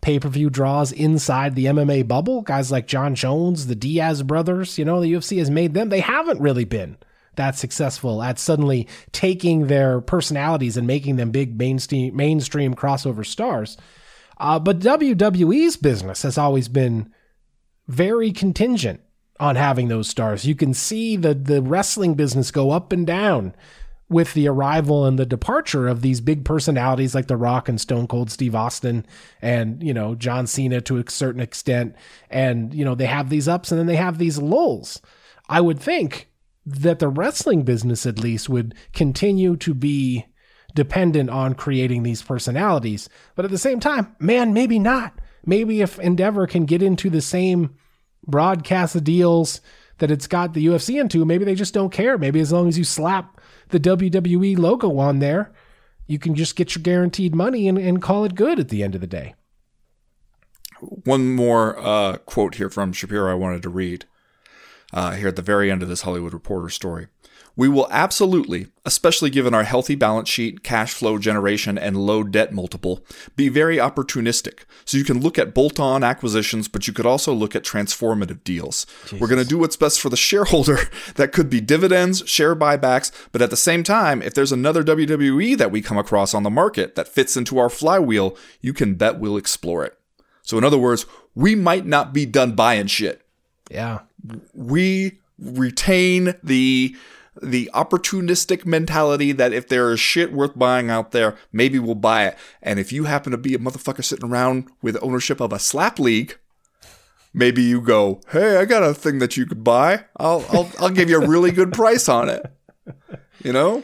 [0.00, 2.42] pay-per-view draws inside the MMA bubble.
[2.42, 5.88] Guys like Jon Jones, the Diaz brothers, you know, the UFC has made them.
[5.88, 6.98] They haven't really been
[7.36, 13.76] that successful at suddenly taking their personalities and making them big mainstream mainstream crossover stars.
[14.38, 17.12] Uh, but WWE's business has always been
[17.88, 19.00] very contingent
[19.40, 20.46] on having those stars.
[20.46, 23.54] You can see the the wrestling business go up and down
[24.08, 28.06] with the arrival and the departure of these big personalities like The Rock and Stone
[28.06, 29.06] Cold Steve Austin
[29.40, 31.96] and, you know, John Cena to a certain extent.
[32.30, 35.00] And, you know, they have these ups and then they have these lulls.
[35.48, 36.28] I would think
[36.66, 40.26] that the wrestling business, at least, would continue to be
[40.74, 43.08] dependent on creating these personalities.
[43.34, 45.18] But at the same time, man, maybe not.
[45.46, 47.74] Maybe if Endeavor can get into the same
[48.26, 49.60] broadcast deals
[49.98, 52.18] that it's got the UFC into, maybe they just don't care.
[52.18, 55.52] Maybe as long as you slap the WWE logo on there,
[56.06, 58.94] you can just get your guaranteed money and, and call it good at the end
[58.94, 59.34] of the day.
[60.80, 64.04] One more uh, quote here from Shapiro I wanted to read
[64.92, 67.06] uh, here at the very end of this Hollywood Reporter story.
[67.56, 72.52] We will absolutely, especially given our healthy balance sheet, cash flow generation, and low debt
[72.52, 73.04] multiple,
[73.36, 74.64] be very opportunistic.
[74.84, 78.42] So you can look at bolt on acquisitions, but you could also look at transformative
[78.42, 78.86] deals.
[79.12, 80.78] We're going to do what's best for the shareholder.
[81.14, 85.56] that could be dividends, share buybacks, but at the same time, if there's another WWE
[85.56, 89.18] that we come across on the market that fits into our flywheel, you can bet
[89.20, 89.96] we'll explore it.
[90.42, 93.22] So, in other words, we might not be done buying shit
[93.70, 94.00] Yeah.
[94.52, 96.94] we retain the
[97.42, 102.26] the opportunistic mentality that if there is shit worth buying out there, maybe we'll buy
[102.26, 102.36] it.
[102.62, 105.98] And if you happen to be a motherfucker sitting around with ownership of a slap
[105.98, 106.38] league,
[107.32, 110.04] maybe you go, "Hey, I got a thing that you could buy.
[110.16, 112.44] I'll I'll, I'll give you a really good price on it."
[113.42, 113.82] You know,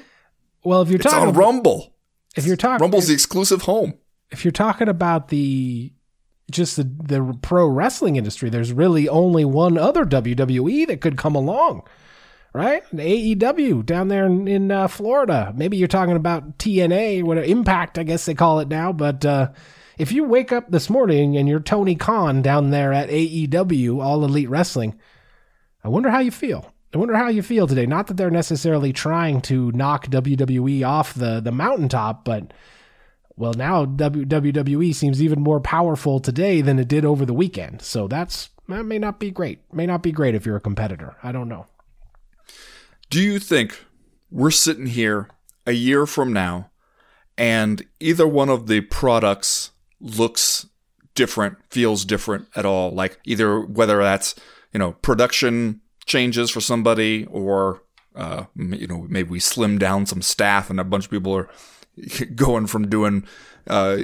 [0.64, 1.94] Well, if you're it's talking on about, Rumble.
[2.36, 3.94] if you're talking Rumble's the exclusive home.
[4.30, 5.92] if you're talking about the
[6.50, 11.34] just the, the pro wrestling industry, there's really only one other WWE that could come
[11.34, 11.82] along,
[12.52, 12.82] right?
[12.92, 15.52] AEW down there in, in uh, Florida.
[15.56, 18.92] Maybe you're talking about TNA, what Impact, I guess they call it now.
[18.92, 19.50] But uh,
[19.98, 24.24] if you wake up this morning and you're Tony Khan down there at AEW, All
[24.24, 24.98] Elite Wrestling,
[25.84, 26.72] I wonder how you feel.
[26.92, 27.86] I wonder how you feel today.
[27.86, 32.52] Not that they're necessarily trying to knock WWE off the the mountaintop, but
[33.36, 37.80] well, now WWE seems even more powerful today than it did over the weekend.
[37.80, 39.60] So that's that may not be great.
[39.72, 41.16] May not be great if you're a competitor.
[41.22, 41.66] I don't know.
[43.10, 43.84] Do you think
[44.30, 45.28] we're sitting here
[45.66, 46.70] a year from now
[47.36, 50.68] and either one of the products looks
[51.16, 52.92] different, feels different at all?
[52.92, 54.36] Like either whether that's,
[54.72, 57.82] you know, production changes for somebody or,
[58.14, 61.48] uh, you know, maybe we slim down some staff and a bunch of people are
[62.36, 63.24] going from doing
[63.66, 63.98] uh,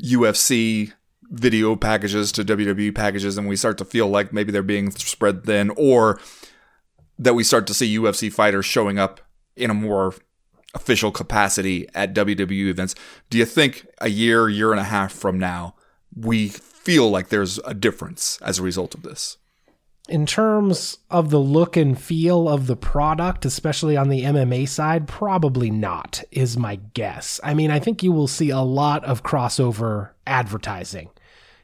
[0.00, 0.92] UFC
[1.32, 5.44] video packages to WWE packages, and we start to feel like maybe they're being spread
[5.44, 6.20] thin, or
[7.22, 9.20] that we start to see UFC fighters showing up
[9.56, 10.14] in a more
[10.74, 12.94] official capacity at WWE events.
[13.30, 15.74] Do you think a year, year and a half from now,
[16.16, 19.38] we feel like there's a difference as a result of this?
[20.08, 25.06] In terms of the look and feel of the product, especially on the MMA side,
[25.06, 27.38] probably not, is my guess.
[27.44, 31.10] I mean, I think you will see a lot of crossover advertising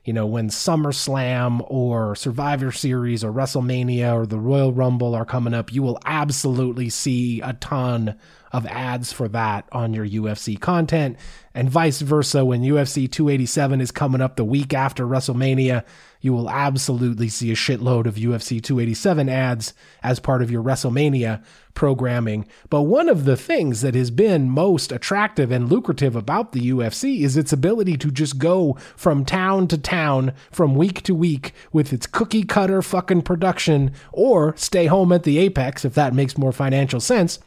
[0.09, 5.53] you know, when SummerSlam or Survivor Series or WrestleMania or the Royal Rumble are coming
[5.53, 8.19] up, you will absolutely see a ton
[8.53, 11.17] of ads for that on your UFC content.
[11.55, 15.85] And vice versa, when UFC 287 is coming up the week after WrestleMania,
[16.21, 21.43] you will absolutely see a shitload of UFC 287 ads as part of your WrestleMania
[21.75, 22.47] programming.
[22.71, 27.21] But one of the things that has been most attractive and lucrative about the UFC
[27.21, 31.93] is its ability to just go from town to town, from week to week with
[31.93, 36.53] its cookie cutter fucking production, or stay home at the Apex if that makes more
[36.53, 37.39] financial sense,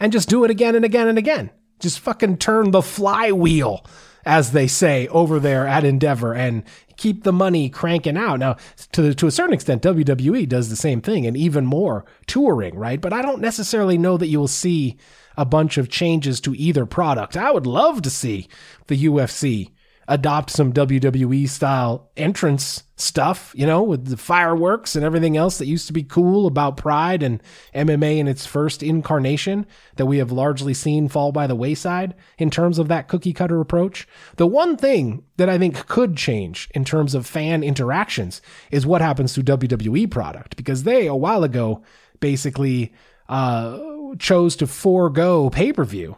[0.00, 1.50] and just do it again and again and again.
[1.80, 3.84] Just fucking turn the flywheel
[4.26, 6.64] as they say over there at Endeavor, and
[6.96, 8.40] keep the money cranking out.
[8.40, 8.56] Now,
[8.92, 13.00] to to a certain extent, WWE does the same thing and even more touring, right?
[13.00, 14.96] But I don't necessarily know that you will see
[15.36, 17.36] a bunch of changes to either product.
[17.36, 18.48] I would love to see
[18.88, 19.70] the UFC
[20.08, 25.66] adopt some WWE style entrance stuff, you know, with the fireworks and everything else that
[25.66, 27.42] used to be cool about Pride and
[27.74, 32.50] MMA in its first incarnation that we have largely seen fall by the wayside in
[32.50, 34.06] terms of that cookie cutter approach.
[34.36, 38.40] The one thing that I think could change in terms of fan interactions
[38.70, 41.82] is what happens to WWE product because they a while ago
[42.20, 42.92] basically
[43.28, 43.78] uh,
[44.18, 46.16] chose to forego pay per view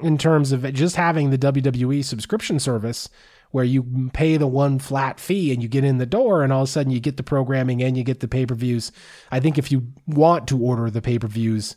[0.00, 3.08] in terms of just having the WWE subscription service
[3.50, 6.62] where you pay the one flat fee and you get in the door and all
[6.62, 8.92] of a sudden you get the programming and you get the pay-per-views.
[9.30, 11.76] I think if you want to order the pay-per-views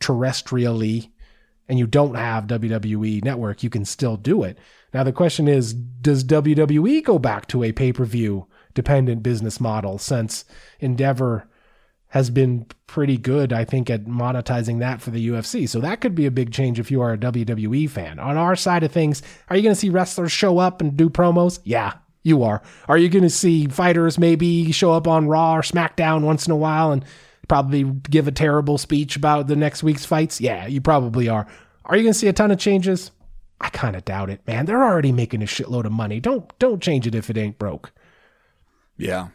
[0.00, 1.10] terrestrially
[1.68, 4.58] and you don't have WWE network, you can still do it.
[4.94, 10.44] Now the question is, does WWE go back to a pay-per-view dependent business model since
[10.80, 11.46] Endeavor
[12.10, 15.68] has been pretty good, I think, at monetizing that for the UFC.
[15.68, 18.18] So that could be a big change if you are a WWE fan.
[18.18, 21.08] On our side of things, are you going to see wrestlers show up and do
[21.08, 21.60] promos?
[21.62, 21.94] Yeah,
[22.24, 22.62] you are.
[22.88, 26.52] Are you going to see fighters maybe show up on Raw or SmackDown once in
[26.52, 27.04] a while and
[27.48, 30.40] probably give a terrible speech about the next week's fights?
[30.40, 31.46] Yeah, you probably are.
[31.84, 33.12] Are you going to see a ton of changes?
[33.60, 34.66] I kind of doubt it, man.
[34.66, 36.18] They're already making a shitload of money.
[36.18, 37.92] Don't don't change it if it ain't broke.
[38.96, 39.28] Yeah,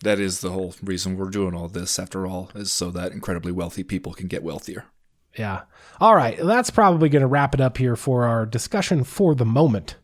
[0.00, 3.52] that is the whole reason we're doing all this, after all, is so that incredibly
[3.52, 4.84] wealthy people can get wealthier.
[5.36, 5.62] Yeah.
[6.00, 6.38] All right.
[6.38, 9.96] That's probably going to wrap it up here for our discussion for the moment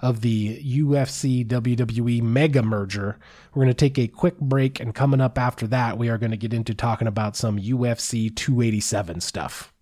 [0.00, 3.18] of the UFC WWE mega merger.
[3.54, 6.32] We're going to take a quick break, and coming up after that, we are going
[6.32, 9.72] to get into talking about some UFC 287 stuff.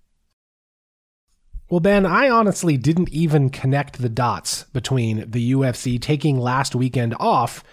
[1.68, 7.16] Well, Ben, I honestly didn't even connect the dots between the UFC taking last weekend
[7.18, 7.64] off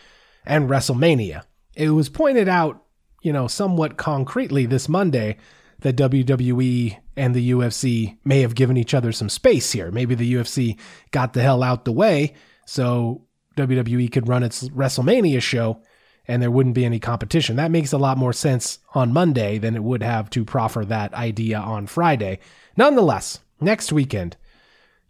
[0.45, 1.43] and WrestleMania.
[1.79, 2.83] It was pointed out,
[3.21, 5.37] you know, somewhat concretely this Monday
[5.79, 9.89] that WWE and the UFC may have given each other some space here.
[9.89, 10.77] Maybe the UFC
[11.11, 12.33] got the hell out the way
[12.65, 13.23] so
[13.55, 15.81] WWE could run its WrestleMania show
[16.27, 17.55] and there wouldn't be any competition.
[17.55, 21.13] That makes a lot more sense on Monday than it would have to proffer that
[21.13, 22.39] idea on Friday.
[22.75, 24.35] Nonetheless, next weekend,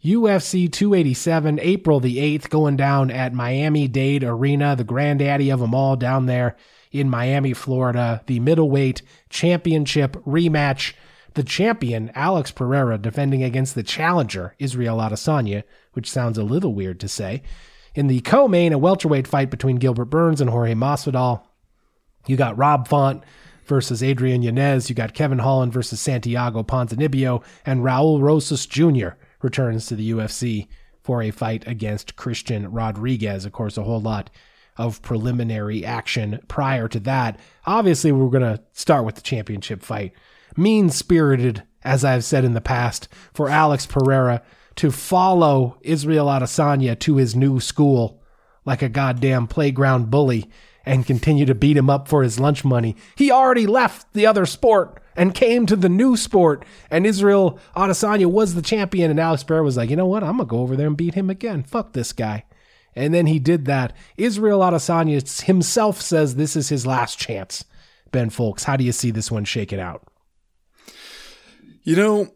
[0.02, 5.74] UFC 287, April the 8th, going down at Miami Dade Arena, the granddaddy of them
[5.74, 6.56] all down there
[6.90, 8.22] in Miami, Florida.
[8.26, 10.94] The middleweight championship rematch.
[11.34, 16.98] The champion, Alex Pereira, defending against the challenger, Israel Adesanya, which sounds a little weird
[17.00, 17.42] to say.
[17.94, 21.42] In the co main, a welterweight fight between Gilbert Burns and Jorge Masvidal.
[22.26, 23.22] You got Rob Font
[23.66, 24.88] versus Adrian Yanez.
[24.88, 29.10] You got Kevin Holland versus Santiago Ponzinibbio and Raul Rosas Jr
[29.42, 30.68] returns to the UFC
[31.02, 33.44] for a fight against Christian Rodriguez.
[33.44, 34.30] Of course, a whole lot
[34.76, 37.38] of preliminary action prior to that.
[37.66, 40.12] Obviously, we're going to start with the championship fight.
[40.56, 44.42] Mean spirited, as I've said in the past, for Alex Pereira
[44.76, 48.22] to follow Israel Adesanya to his new school
[48.64, 50.50] like a goddamn playground bully
[50.86, 52.96] and continue to beat him up for his lunch money.
[53.16, 56.64] He already left the other sport and came to the new sport.
[56.90, 59.10] And Israel Adesanya was the champion.
[59.10, 60.24] And Alex Pereira was like, you know what?
[60.24, 61.62] I'm going to go over there and beat him again.
[61.62, 62.46] Fuck this guy.
[62.96, 63.92] And then he did that.
[64.16, 67.66] Israel Adesanya himself says this is his last chance.
[68.12, 70.10] Ben Fowlkes, how do you see this one shaking out?
[71.82, 72.28] You know,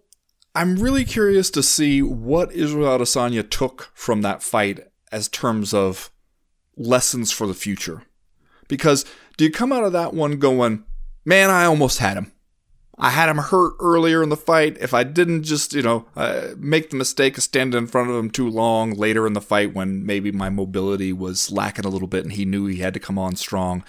[0.54, 4.80] I'm really curious to see what Israel Adesanya took from that fight
[5.10, 6.10] as terms of
[6.76, 8.02] lessons for the future.
[8.68, 9.06] Because
[9.38, 10.84] do you come out of that one going,
[11.24, 12.30] man, I almost had him.
[12.98, 14.76] I had him hurt earlier in the fight.
[14.80, 18.16] If I didn't just, you know, uh, make the mistake of standing in front of
[18.16, 22.08] him too long later in the fight when maybe my mobility was lacking a little
[22.08, 23.84] bit and he knew he had to come on strong,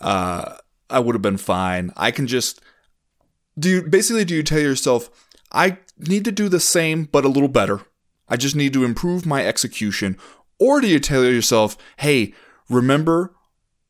[0.00, 0.56] uh,
[0.88, 1.92] I would have been fine.
[1.96, 2.60] I can just
[3.58, 5.10] do you basically do you tell yourself
[5.52, 7.82] I need to do the same but a little better.
[8.28, 10.16] I just need to improve my execution.
[10.58, 12.34] Or do you tell yourself, hey,
[12.68, 13.34] remember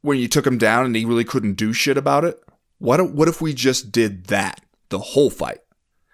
[0.01, 2.43] when you took him down and he really couldn't do shit about it?
[2.81, 5.61] What if, what if we just did that the whole fight?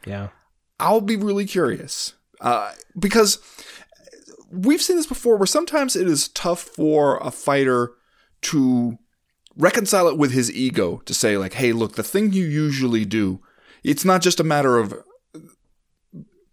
[0.07, 0.29] Yeah.
[0.79, 3.39] I'll be really curious uh, because
[4.51, 7.93] we've seen this before where sometimes it is tough for a fighter
[8.43, 8.99] to
[9.57, 13.41] reconcile it with his ego to say, like, hey, look, the thing you usually do,
[13.83, 14.95] it's not just a matter of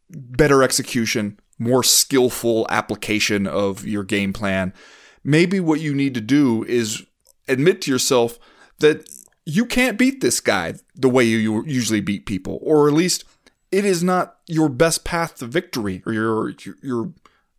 [0.09, 4.73] better execution, more skillful application of your game plan.
[5.23, 7.03] Maybe what you need to do is
[7.47, 8.37] admit to yourself
[8.79, 9.09] that
[9.45, 13.25] you can't beat this guy the way you usually beat people, or at least
[13.71, 17.13] it is not your best path to victory or your your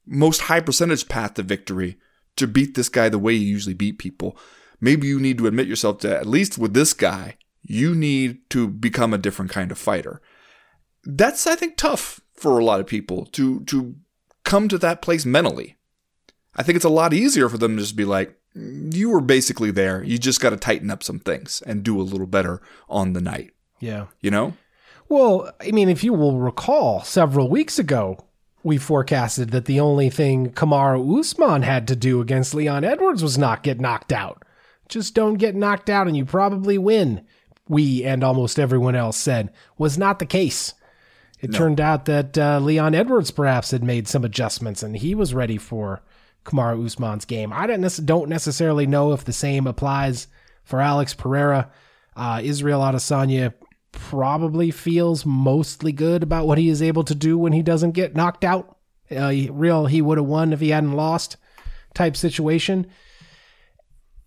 [0.07, 1.99] most high percentage path to victory
[2.37, 4.37] to beat this guy the way you usually beat people.
[4.81, 8.69] Maybe you need to admit yourself that at least with this guy, you need to
[8.69, 10.21] become a different kind of fighter.
[11.05, 13.95] That's I think tough for a lot of people to to
[14.45, 15.77] come to that place mentally.
[16.57, 19.71] I think it's a lot easier for them to just be like, you were basically
[19.71, 20.03] there.
[20.03, 23.21] You just got to tighten up some things and do a little better on the
[23.21, 23.53] night.
[23.81, 24.07] Yeah.
[24.21, 24.55] You know?
[25.09, 28.25] Well, I mean, if you will recall, several weeks ago,
[28.63, 33.37] we forecasted that the only thing Kamaru Usman had to do against Leon Edwards was
[33.37, 34.43] not get knocked out.
[34.89, 37.27] Just don't get knocked out and you probably win.
[37.69, 40.75] We and almost everyone else said was not the case.
[41.41, 41.59] It no.
[41.59, 45.59] turned out that uh, Leon Edwards perhaps had made some adjustments and he was ready
[45.59, 46.03] for
[46.45, 47.53] Kamaru Usman's game.
[47.53, 50.27] I don't, don't necessarily know if the same applies
[50.63, 51.71] for Alex Pereira.
[52.17, 53.55] Uh, Israel Adesanya
[53.93, 58.17] probably feels mostly good about what he is able to do when he doesn't get
[58.17, 58.77] knocked out.
[59.11, 61.37] Uh, real, he would have won if he hadn't lost
[61.95, 62.87] type situation.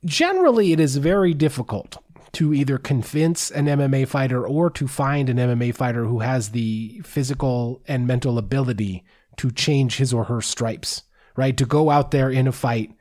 [0.05, 1.97] Generally, it is very difficult
[2.33, 7.01] to either convince an MMA fighter or to find an MMA fighter who has the
[7.03, 9.03] physical and mental ability
[9.37, 11.03] to change his or her stripes,
[11.37, 11.55] right?
[11.55, 12.91] To go out there in a fight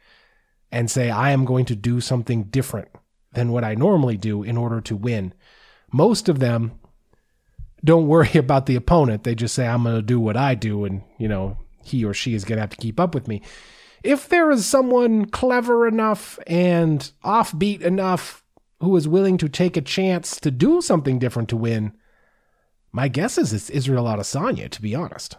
[0.70, 2.88] and say, I am going to do something different
[3.32, 5.34] than what I normally do in order to win.
[5.92, 6.78] Most of them
[7.82, 9.24] don't worry about the opponent.
[9.24, 12.14] They just say, I'm going to do what I do, and, you know, he or
[12.14, 13.42] she is going to have to keep up with me.
[14.02, 18.44] If there is someone clever enough and offbeat enough
[18.80, 21.92] who is willing to take a chance to do something different to win,
[22.92, 25.36] my guess is it's Israel Adesanya, to be honest.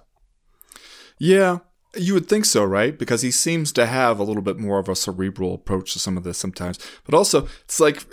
[1.20, 1.60] Yeah,
[1.96, 2.98] you would think so, right?
[2.98, 6.18] Because he seems to have a little bit more of a cerebral approach to some
[6.18, 6.80] of this sometimes.
[7.06, 8.04] But also, it's like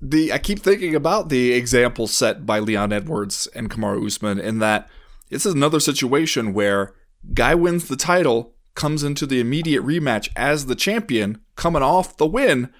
[0.00, 4.58] the I keep thinking about the example set by Leon Edwards and Kamaru Usman in
[4.58, 4.88] that
[5.30, 6.94] this is another situation where
[7.34, 12.26] guy wins the title, comes into the immediate rematch as the champion, coming off the
[12.26, 12.72] win,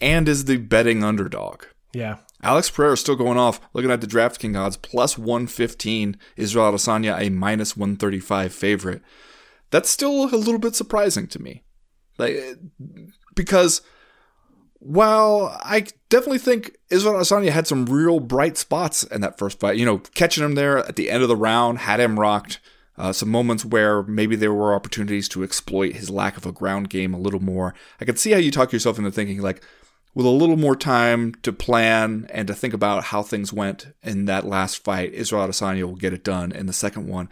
[0.00, 1.64] and is the betting underdog.
[1.92, 2.18] Yeah.
[2.42, 3.60] Alex Pereira is still going off.
[3.72, 6.16] Looking at the DraftKings odds, plus 115.
[6.36, 9.02] Israel Adesanya, a minus 135 favorite.
[9.70, 11.64] That's still a little bit surprising to me.
[12.18, 12.36] Like,
[13.34, 13.82] because
[14.80, 19.76] while I definitely think Israel Adesanya had some real bright spots in that first fight,
[19.76, 22.60] you know, catching him there at the end of the round, had him rocked.
[22.96, 26.90] Uh, some moments where maybe there were opportunities to exploit his lack of a ground
[26.90, 27.72] game a little more.
[28.00, 29.62] I can see how you talk yourself into thinking like,
[30.14, 34.24] with a little more time to plan and to think about how things went in
[34.24, 37.28] that last fight, Israel Adesanya will get it done in the second one.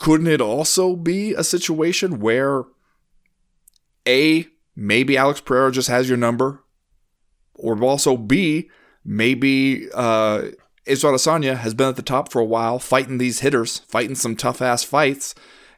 [0.00, 2.64] Couldn't it also be a situation where
[4.08, 6.64] A, maybe Alex Pereira just has your number,
[7.54, 8.70] or also B,
[9.04, 10.44] maybe uh,
[10.86, 14.36] Israel Adesanya has been at the top for a while, fighting these hitters, fighting some
[14.36, 15.34] tough ass fights,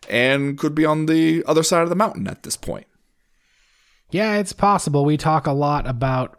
[0.09, 2.87] and could be on the other side of the mountain at this point.
[4.11, 5.05] Yeah, it's possible.
[5.05, 6.39] We talk a lot about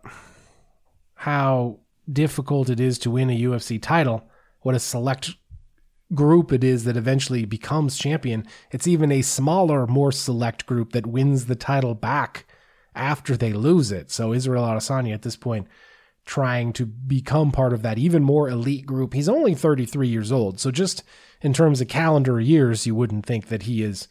[1.16, 1.80] how
[2.10, 4.30] difficult it is to win a UFC title,
[4.62, 5.36] what a select
[6.16, 8.46] group it is that eventually becomes champion.
[8.72, 12.46] It's even a smaller, more select group that wins the title back
[12.96, 14.12] after they lose it.
[14.12, 15.68] So Israel Adesanya at this point
[16.26, 19.14] trying to become part of that even more elite group.
[19.14, 20.60] He's only 33 years old.
[20.60, 21.04] So just
[21.42, 24.08] in terms of calendar years, you wouldn't think that he is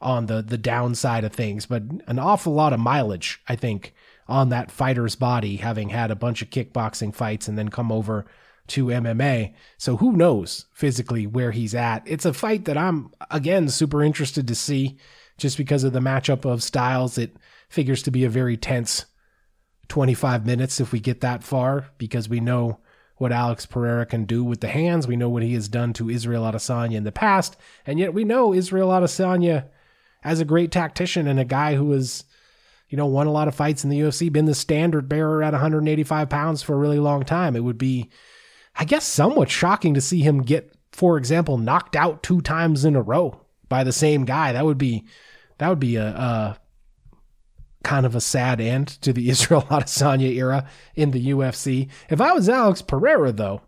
[0.00, 3.94] on the the downside of things, but an awful lot of mileage, I think,
[4.28, 8.26] on that fighter's body, having had a bunch of kickboxing fights and then come over
[8.68, 9.54] to MMA.
[9.78, 12.02] So who knows physically where he's at?
[12.06, 14.98] It's a fight that I'm again super interested to see
[15.38, 17.18] just because of the matchup of styles.
[17.18, 17.36] It
[17.68, 19.06] figures to be a very tense
[19.88, 22.80] 25 minutes if we get that far because we know
[23.16, 25.06] what Alex Pereira can do with the hands.
[25.06, 27.56] We know what he has done to Israel Adesanya in the past,
[27.86, 29.68] and yet we know Israel Adesanya
[30.22, 32.24] as a great tactician and a guy who has,
[32.88, 35.52] you know, won a lot of fights in the UFC, been the standard bearer at
[35.52, 37.56] 185 pounds for a really long time.
[37.56, 38.10] It would be,
[38.78, 42.94] I guess, somewhat shocking to see him get, for example, knocked out two times in
[42.94, 44.52] a row by the same guy.
[44.52, 45.04] That would be,
[45.58, 46.58] that would be a, a
[47.82, 51.88] kind of a sad end to the Israel Adesanya era in the UFC.
[52.10, 53.62] If I was Alex Pereira, though,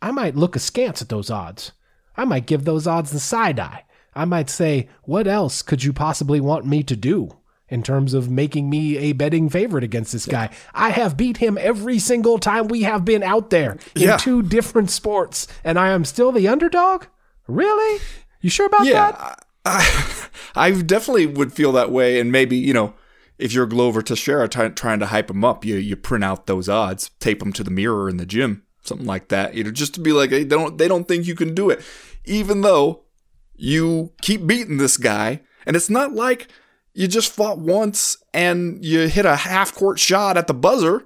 [0.00, 1.72] I might look askance at those odds.
[2.16, 3.84] I might give those odds the side eye.
[4.14, 7.36] I might say, what else could you possibly want me to do
[7.68, 10.50] in terms of making me a betting favorite against this guy?
[10.74, 14.16] I have beat him every single time we have been out there in Yeah.
[14.16, 17.04] two different sports, and I am still the underdog?
[17.46, 18.00] Really?
[18.40, 19.44] You sure about Yeah, that?
[19.64, 22.94] I, I definitely would feel that way, and maybe you know,
[23.38, 26.68] if you're Glover Teixeira try, trying to hype him up, you you print out those
[26.68, 29.54] odds, tape them to the mirror in the gym, something like that.
[29.54, 31.70] You know, just to be like, hey, they don't they don't think you can do
[31.70, 31.82] it,
[32.26, 33.02] even though
[33.56, 36.48] you keep beating this guy, and it's not like
[36.94, 41.04] you just fought once and you hit a half court shot at the buzzer.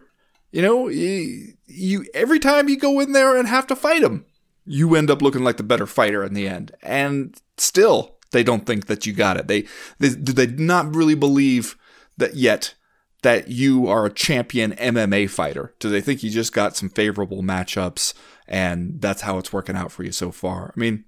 [0.52, 4.24] You know, you, you every time you go in there and have to fight him,
[4.64, 6.72] you end up looking like the better fighter in the end.
[6.82, 9.48] And still, they don't think that you got it.
[9.48, 9.66] They
[9.98, 11.76] they they not really believe
[12.18, 12.74] that yet
[13.22, 15.74] that you are a champion MMA fighter.
[15.80, 18.14] Do they think you just got some favorable matchups
[18.46, 20.72] and that's how it's working out for you so far?
[20.76, 21.04] I mean,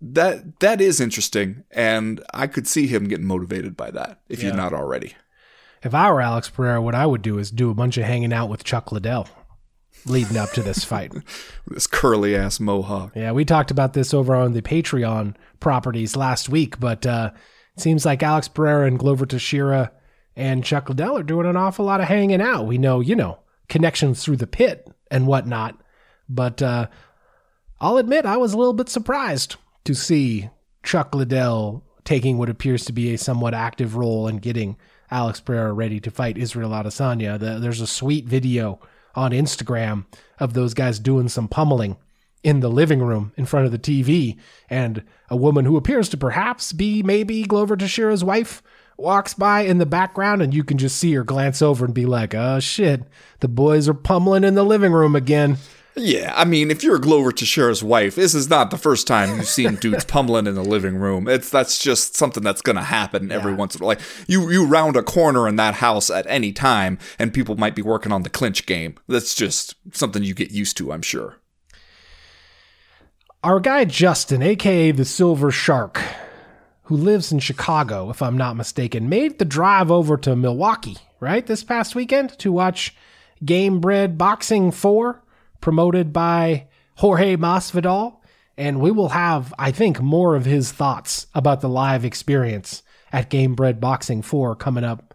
[0.00, 4.54] that that is interesting, and I could see him getting motivated by that if you're
[4.54, 5.14] not already.
[5.82, 8.32] If I were Alex Pereira, what I would do is do a bunch of hanging
[8.32, 9.28] out with Chuck Liddell
[10.06, 11.12] leading up to this fight.
[11.66, 13.12] This curly ass mohawk.
[13.14, 17.30] Yeah, we talked about this over on the Patreon properties last week, but uh,
[17.76, 19.92] it seems like Alex Pereira and Glover Teixeira
[20.34, 22.66] and Chuck Liddell are doing an awful lot of hanging out.
[22.66, 23.38] We know, you know,
[23.68, 25.80] connections through the pit and whatnot,
[26.28, 26.88] but uh,
[27.80, 29.54] I'll admit I was a little bit surprised
[29.84, 30.50] to see
[30.82, 34.76] Chuck Liddell taking what appears to be a somewhat active role in getting
[35.10, 37.38] Alex Pereira ready to fight Israel Adesanya.
[37.38, 38.80] The, there's a sweet video
[39.14, 40.06] on Instagram
[40.38, 41.96] of those guys doing some pummeling
[42.42, 44.38] in the living room in front of the TV,
[44.70, 48.62] and a woman who appears to perhaps be maybe Glover Teixeira's wife
[48.96, 52.06] walks by in the background, and you can just see her glance over and be
[52.06, 53.02] like, "Oh shit,
[53.40, 55.58] the boys are pummeling in the living room again."
[55.96, 59.48] Yeah, I mean, if you're Glover Teixeira's wife, this is not the first time you've
[59.48, 61.28] seen dudes pummeling in the living room.
[61.28, 63.96] It's that's just something that's gonna happen every once in a while.
[63.96, 67.74] Like you, you round a corner in that house at any time, and people might
[67.74, 68.94] be working on the clinch game.
[69.08, 71.36] That's just something you get used to, I'm sure.
[73.42, 76.00] Our guy Justin, aka the Silver Shark,
[76.84, 81.46] who lives in Chicago, if I'm not mistaken, made the drive over to Milwaukee, right,
[81.46, 82.94] this past weekend to watch
[83.44, 85.22] Game Bred Boxing 4,
[85.60, 88.16] promoted by Jorge Masvidal.
[88.56, 92.82] And we will have, I think, more of his thoughts about the live experience
[93.12, 95.14] at Game Bred Boxing 4 coming up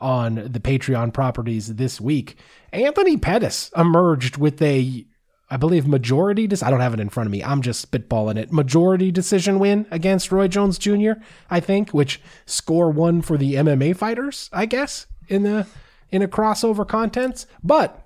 [0.00, 2.36] on the Patreon properties this week.
[2.72, 5.06] Anthony Pettis emerged with a,
[5.48, 6.44] I believe, majority.
[6.62, 7.42] I don't have it in front of me.
[7.42, 8.52] I'm just spitballing it.
[8.52, 11.12] Majority decision win against Roy Jones Jr.
[11.48, 14.50] I think, which score one for the MMA fighters.
[14.52, 15.66] I guess in the
[16.10, 17.46] in a crossover contents.
[17.62, 18.05] But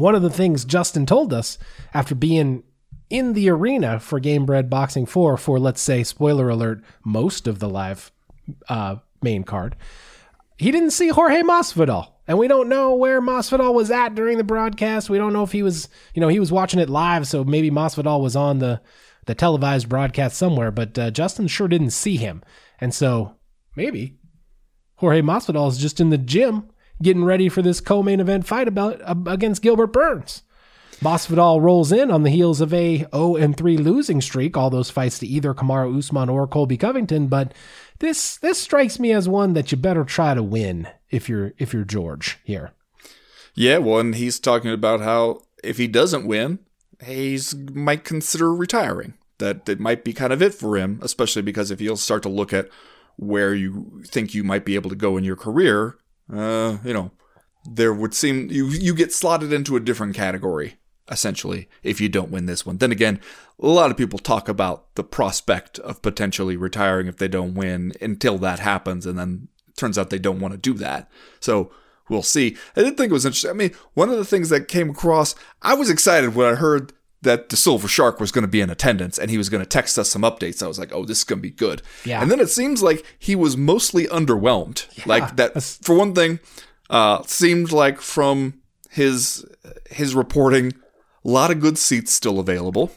[0.00, 1.58] one of the things Justin told us
[1.92, 2.62] after being
[3.10, 7.58] in the arena for Game Bred Boxing 4 for, let's say, spoiler alert, most of
[7.58, 8.10] the live
[8.68, 9.76] uh, main card,
[10.58, 12.12] he didn't see Jorge Masvidal.
[12.26, 15.08] And we don't know where Masvidal was at during the broadcast.
[15.08, 17.70] We don't know if he was, you know, he was watching it live, so maybe
[17.70, 18.80] Masvidal was on the
[19.24, 20.70] the televised broadcast somewhere.
[20.70, 22.42] But uh, Justin sure didn't see him,
[22.80, 23.36] and so
[23.76, 24.18] maybe
[24.96, 26.68] Jorge Masvidal is just in the gym
[27.02, 30.42] getting ready for this co-main event fight about against Gilbert Burns.
[31.00, 34.90] Masvidal rolls in on the heels of a 0 and 3 losing streak, all those
[34.90, 37.54] fights to either Kamaru Usman or Colby Covington, but
[38.00, 41.72] this this strikes me as one that you better try to win if you're if
[41.72, 42.72] you're George here.
[43.54, 46.60] Yeah, well, and he's talking about how if he doesn't win,
[47.04, 49.14] he's might consider retiring.
[49.38, 52.28] That it might be kind of it for him, especially because if you'll start to
[52.28, 52.68] look at
[53.16, 55.96] where you think you might be able to go in your career,
[56.32, 57.10] uh, you know,
[57.64, 60.78] there would seem you you get slotted into a different category
[61.10, 62.78] essentially if you don't win this one.
[62.78, 63.20] Then again,
[63.60, 67.92] a lot of people talk about the prospect of potentially retiring if they don't win
[68.00, 71.10] until that happens and then turns out they don't want to do that.
[71.40, 71.72] So
[72.08, 72.56] we'll see.
[72.76, 73.50] I did think it was interesting.
[73.50, 76.92] I mean, one of the things that came across, I was excited when I heard
[77.22, 79.68] that the Silver Shark was going to be in attendance and he was going to
[79.68, 80.62] text us some updates.
[80.62, 81.82] I was like, oh, this is going to be good.
[82.04, 82.22] Yeah.
[82.22, 84.86] And then it seems like he was mostly underwhelmed.
[84.98, 85.04] Yeah.
[85.06, 86.38] like that, for one thing,
[86.90, 88.60] uh, seemed like from
[88.90, 89.44] his
[89.90, 90.72] his reporting,
[91.24, 92.92] a lot of good seats still available.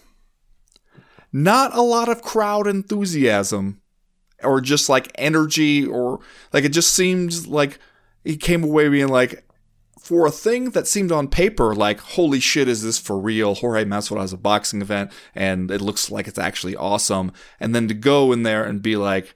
[1.34, 3.82] Not a lot of crowd enthusiasm
[4.44, 6.20] or just like energy or
[6.54, 7.80] like it just seemed like
[8.24, 9.46] he came away being like
[10.02, 13.86] for a thing that seemed on paper like holy shit is this for real jorge
[13.86, 17.94] masvidal has a boxing event and it looks like it's actually awesome and then to
[17.94, 19.36] go in there and be like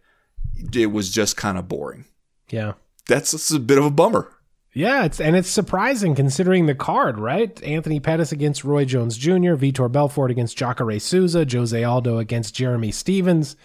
[0.74, 2.06] it was just kind of boring
[2.50, 2.74] Yeah.
[3.08, 4.32] that's, that's a bit of a bummer
[4.74, 7.62] Yeah, it's and it's surprising considering the card, right?
[7.64, 12.92] Anthony Pettis against Roy Jones Jr., Vitor Belfort against Jacare Souza, Jose Aldo against Jeremy
[12.92, 13.56] Stephens,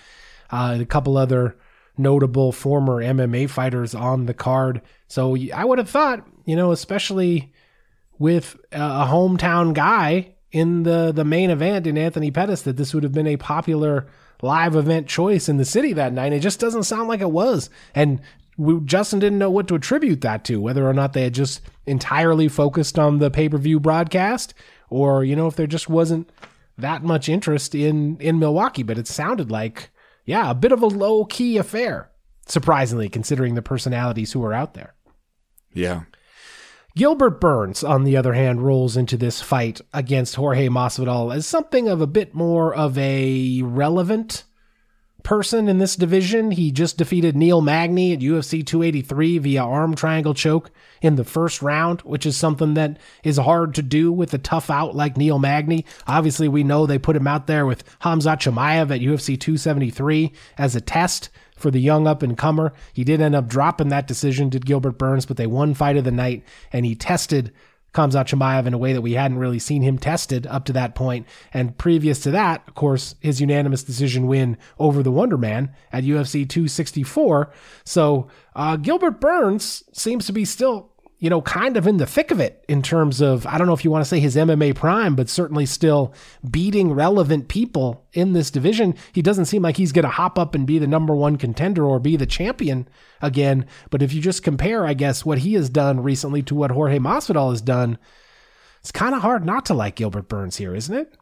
[0.53, 1.57] uh, and a couple other
[2.01, 4.83] notable former MMA fighters on the card.
[5.09, 7.53] So I would have thought, you know, especially
[8.19, 13.03] with a hometown guy in the the main event in Anthony Pettis, that this would
[13.03, 14.07] have been a popular
[14.43, 16.33] live event choice in the city that night.
[16.33, 18.21] It just doesn't sound like it was, and
[18.57, 21.63] we, Justin didn't know what to attribute that to, whether or not they had just
[21.87, 24.55] entirely focused on the pay per view broadcast,
[24.89, 26.31] or you know if there just wasn't
[26.77, 28.83] that much interest in in Milwaukee.
[28.83, 29.90] But it sounded like,
[30.25, 32.11] yeah, a bit of a low key affair,
[32.47, 34.95] surprisingly considering the personalities who are out there.
[35.73, 36.03] yeah
[36.97, 41.89] Gilbert Burns, on the other hand, rolls into this fight against Jorge Masvidal as something
[41.89, 44.45] of a bit more of a relevant
[45.23, 46.51] person in this division.
[46.51, 51.63] He just defeated Neil Magny at UFC 283 via arm triangle choke in the first
[51.63, 55.39] round, which is something that is hard to do with a tough out like Neil
[55.39, 55.85] Magny.
[56.07, 60.75] Obviously, we know they put him out there with Khamzat Chimaev at UFC 273 as
[60.75, 62.73] a test for the young up and comer.
[62.93, 66.05] He did end up dropping that decision, did Gilbert Burns, but they won fight of
[66.05, 66.43] the night,
[66.73, 67.53] and he tested
[67.93, 70.95] Khamzat Chimaev in a way that we hadn't really seen him tested up to that
[70.95, 71.27] point.
[71.53, 76.05] And previous to that, of course, his unanimous decision win over the Wonder Man at
[76.05, 77.53] UFC 264.
[77.85, 82.31] So uh, Gilbert Burns seems to be still, you know, kind of in the thick
[82.31, 84.75] of it in terms of, I don't know if you want to say his MMA
[84.75, 86.15] prime, but certainly still
[86.51, 88.95] beating relevant people in this division.
[89.13, 91.85] He doesn't seem like he's going to hop up and be the number one contender
[91.85, 92.89] or be the champion
[93.21, 93.67] again.
[93.91, 96.99] But if you just compare, I guess, what he has done recently to what Jorge
[96.99, 97.99] Masvidal has done,
[98.81, 101.15] it's kind of hard not to like Gilbert Burns here, isn't it?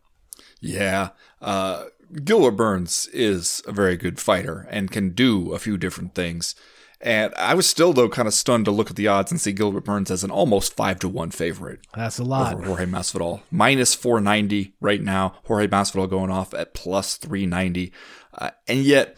[0.60, 1.08] Yeah.
[1.42, 1.86] Uh,
[2.22, 6.54] Gilbert Burns is a very good fighter and can do a few different things.
[7.00, 9.52] And I was still, though, kind of stunned to look at the odds and see
[9.52, 12.54] Gilbert Burns as an almost 5 to 1 favorite That's a lot.
[12.54, 13.42] over Jorge Masvidal.
[13.52, 15.34] Minus 490 right now.
[15.44, 17.92] Jorge Masvidal going off at plus 390.
[18.36, 19.16] Uh, and yet,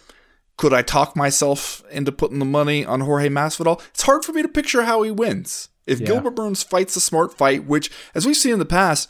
[0.58, 3.80] could I talk myself into putting the money on Jorge Masvidal?
[3.88, 5.70] It's hard for me to picture how he wins.
[5.86, 6.08] If Yeah.
[6.08, 9.08] Gilbert Burns fights a smart fight, which, as we've seen in the past,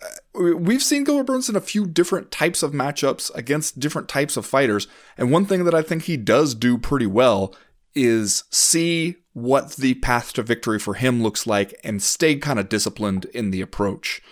[0.00, 4.36] uh, we've seen Gilbert Burns in a few different types of matchups against different types
[4.36, 4.86] of fighters.
[5.18, 7.52] And one thing that I think he does do pretty well
[7.96, 12.68] is see what the path to victory for him looks like and stay kind of
[12.68, 14.22] disciplined in the approach.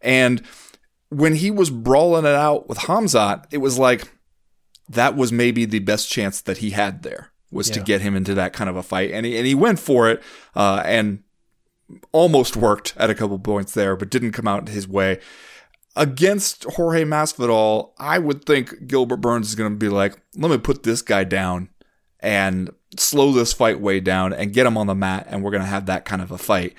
[0.00, 0.42] And
[1.10, 4.10] when he was brawling it out with Khamzat, it was like
[4.88, 8.34] that was maybe the best chance that he had there was to get him into
[8.34, 9.10] that kind of a fight.
[9.10, 10.22] And he, and he went for it
[10.54, 11.22] uh, and
[12.12, 15.20] almost worked at a couple points there, but didn't come out his way.
[15.96, 20.58] Against Jorge Masvidal, I would think Gilbert Burns is going to be like, let me
[20.58, 21.70] put this guy down
[22.20, 25.62] and slow this fight way down and get him on the mat, and we're going
[25.62, 26.74] to have that kind of a fight.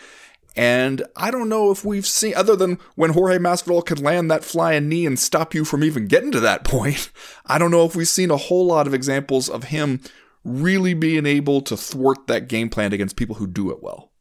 [0.56, 4.44] And I don't know if we've seen, other than when Jorge Masvidal could land that
[4.44, 7.10] flying knee and stop you from even getting to that point,
[7.46, 10.02] I don't know if we've seen a whole lot of examples of him
[10.44, 14.12] really being able to thwart that game plan against people who do it well.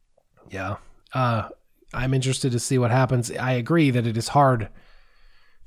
[0.49, 0.77] Yeah.
[1.13, 1.49] Uh,
[1.93, 3.31] I'm interested to see what happens.
[3.31, 4.69] I agree that it is hard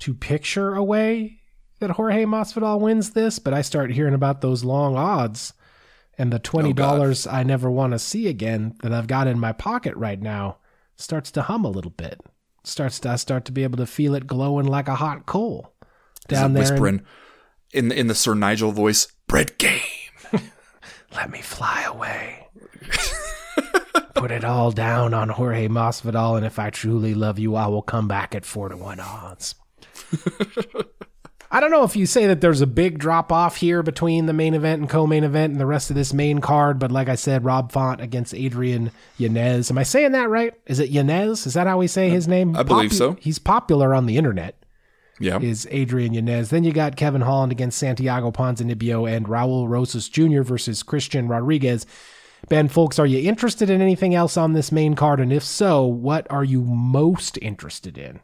[0.00, 1.40] to picture a way
[1.80, 5.52] that Jorge Masvidal wins this, but I start hearing about those long odds
[6.18, 9.94] and the $20 I never want to see again that I've got in my pocket
[9.96, 10.58] right now
[10.96, 12.20] starts to hum a little bit.
[12.62, 15.74] Starts to I start to be able to feel it glowing like a hot coal
[16.28, 16.62] down there.
[16.62, 17.02] whispering
[17.72, 19.80] in the, in the Sir Nigel voice, bread game.
[21.14, 22.48] Let me fly away.
[24.14, 27.82] Put it all down on Jorge Masvidal, and if I truly love you, I will
[27.82, 29.56] come back at four to one odds.
[31.54, 34.32] I don't know if you say that there's a big drop off here between the
[34.32, 37.14] main event and co-main event and the rest of this main card, but like I
[37.14, 39.70] said, Rob Font against Adrian Yanez.
[39.70, 40.52] Am I saying that right?
[40.66, 41.46] Is it Yanez?
[41.46, 42.56] Is that how we say his name?
[42.56, 43.16] I believe so.
[43.20, 44.56] He's popular on the internet
[45.20, 45.38] Yeah.
[45.38, 46.50] is Adrian Yanez.
[46.50, 50.42] Then you got Kevin Holland against Santiago Ponzinibbio and Raul Rosas Jr.
[50.42, 51.86] versus Christian Rodriguez.
[52.48, 55.20] Ben Fowlkes, are you interested in anything else on this main card?
[55.20, 58.18] And if so, what are you most interested in?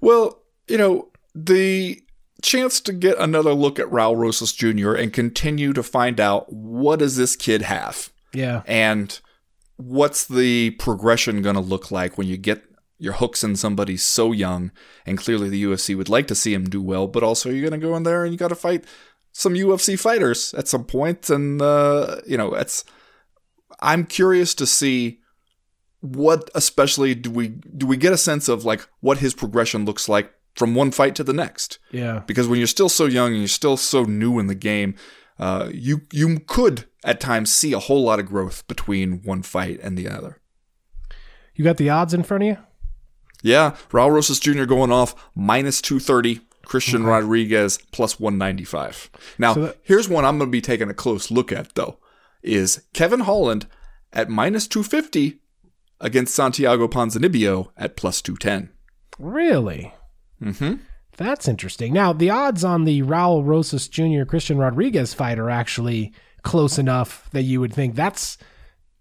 [0.00, 2.00] Well, you know, the
[2.44, 4.94] chance to get another look at Raul Rosas Jr.
[4.94, 8.10] and continue to find out what does this kid have?
[8.32, 8.62] Yeah.
[8.66, 9.18] And
[9.76, 12.62] what's the progression going to look like when you get
[12.98, 14.70] your hooks in somebody so young?
[15.06, 17.80] And clearly the UFC would like to see him do well, but also you're going
[17.80, 18.84] to go in there and you got to fight
[19.34, 22.84] some UFC fighters at some point, and uh, you know, it's.
[23.80, 25.18] I'm curious to see
[26.00, 30.08] what, especially, do we do we get a sense of like what his progression looks
[30.08, 31.78] like from one fight to the next?
[31.90, 32.22] Yeah.
[32.26, 34.94] Because when you're still so young and you're still so new in the game,
[35.38, 39.80] uh, you you could at times see a whole lot of growth between one fight
[39.82, 40.40] and the other.
[41.54, 42.56] You got the odds in front of you?
[43.42, 44.64] Yeah, Raul Rosas Jr.
[44.64, 47.10] going off minus 230 Christian Okay.
[47.10, 49.10] Rodriguez plus 195.
[49.38, 51.98] Now, So that- here's one I'm going to be taking a close look at though.
[52.42, 53.66] Is Kevin Holland
[54.12, 55.40] at minus 250
[56.00, 58.70] against Santiago Ponzinibbio at plus 210.
[59.18, 59.92] Really?
[60.42, 60.80] Mhm.
[61.16, 61.92] That's interesting.
[61.92, 64.24] Now, the odds on the Raul Rosas Jr.
[64.24, 66.12] Christian Rodriguez fight are actually
[66.42, 68.36] close enough that you would think that's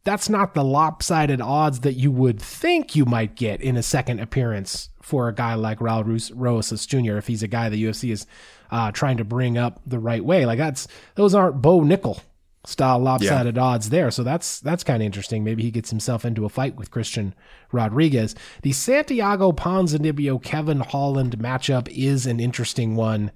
[0.06, 4.20] that's not the lopsided odds that you would think you might get in a second
[4.20, 7.18] appearance for a guy like Raul Rosas Jr.
[7.18, 8.26] if he's a guy the UFC is
[8.70, 10.46] uh, trying to bring up the right way.
[10.46, 12.20] Like that's those aren't Bo Nickal
[12.66, 14.10] style lopsided odds there.
[14.12, 15.44] So that's that's kind of interesting.
[15.44, 17.36] Maybe he gets himself into a fight with Christian
[17.72, 18.36] Rodriguez.
[18.62, 23.32] The Santiago Ponzinibbio Kevin Holland matchup is an interesting one,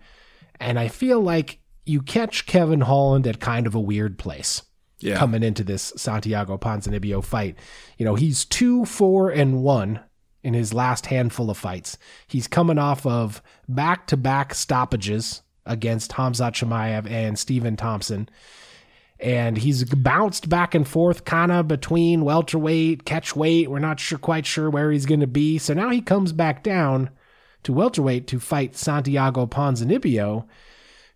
[0.60, 4.62] and I feel like you catch Kevin Holland at kind of a weird place
[5.00, 5.18] Yeah.
[5.18, 7.56] coming into this Santiago Ponzinibbio fight.
[7.98, 10.02] You know, he's two, four, and one
[10.44, 11.98] in his last handful of fights.
[12.28, 18.30] He's coming off of back to back stoppages against Khamzat Chimaev and Stephen Thompson.
[19.20, 23.70] And he's bounced back and forth kind of between welterweight, catch weight.
[23.70, 25.58] We're not sure quite sure where he's going to be.
[25.58, 27.10] So now he comes back down
[27.64, 30.46] to welterweight to fight Santiago Ponzinibbio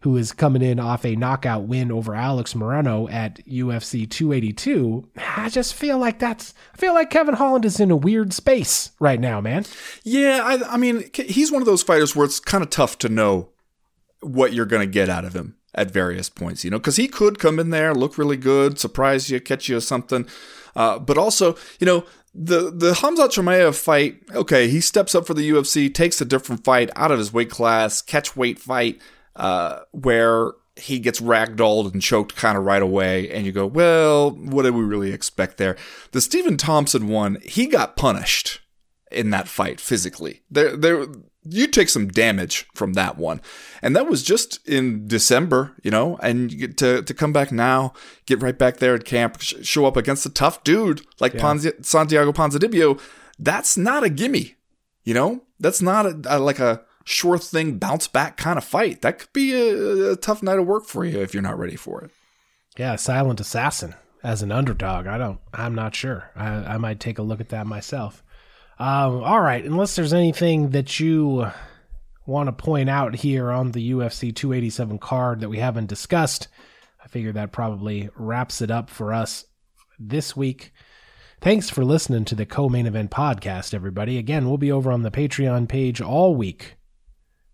[0.01, 5.07] who is coming in off a knockout win over Alex Morono at UFC 282.
[5.37, 8.91] I just feel like that's I feel like Kevin Holland is in a weird space
[8.99, 9.65] right now, man.
[10.03, 13.09] Yeah, I, I mean, he's one of those fighters where it's kind of tough to
[13.09, 13.49] know
[14.21, 17.07] what you're going to get out of him at various points, you know, because he
[17.07, 20.27] could come in there, look really good, surprise you, catch you something.
[20.75, 25.33] Uh, but also, you know, the the Khamzat Chimaev fight, okay, he steps up for
[25.33, 29.01] the UFC, takes a different fight out of his weight class, catch weight fight,
[29.35, 34.31] uh, where he gets ragdolled and choked kind of right away, and you go, well,
[34.31, 35.75] what did we really expect there?
[36.11, 38.61] The Stephen Thompson one, he got punished
[39.11, 40.41] in that fight physically.
[40.49, 41.05] There, there,
[41.43, 43.41] you take some damage from that one,
[43.81, 46.17] and that was just in December, you know.
[46.21, 47.93] And you get to to come back now,
[48.25, 51.83] get right back there at camp, sh- show up against a tough dude like Ponzi-
[51.83, 52.99] Santiago Ponzinibbio.
[53.39, 54.55] That's not a gimme,
[55.03, 55.43] you know.
[55.59, 59.01] That's not a, a, like a sure thing bounce back kind of fight.
[59.01, 61.75] That could be a, a tough night of work for you if you're not ready
[61.75, 62.11] for it.
[62.77, 65.07] Yeah, Silent Assassin as an underdog.
[65.07, 65.39] I don't.
[65.53, 66.29] I'm not sure.
[66.35, 68.23] I, I might take a look at that myself.
[68.81, 71.45] Um, all right, unless there's anything that you
[72.25, 76.47] want to point out here on the UFC 287 card that we haven't discussed,
[76.99, 79.45] I figure that probably wraps it up for us
[79.99, 80.73] this week.
[81.41, 84.17] Thanks for listening to the co main event podcast, everybody.
[84.17, 86.73] Again, we'll be over on the Patreon page all week.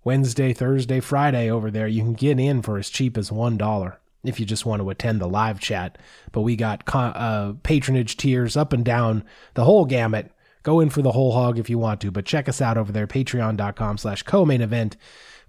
[0.06, 1.90] Wednesday, Thursday, Friday over there.
[1.90, 5.20] You can get in for as cheap as $1 if you just want to attend
[5.20, 5.98] the live chat.
[6.32, 9.26] But we got uh, patronage tiers up and down
[9.56, 10.32] the whole gamut.
[10.68, 12.92] Go in for the whole hog if you want to, but check us out over
[12.92, 14.98] there, patreon.com slash co-main event.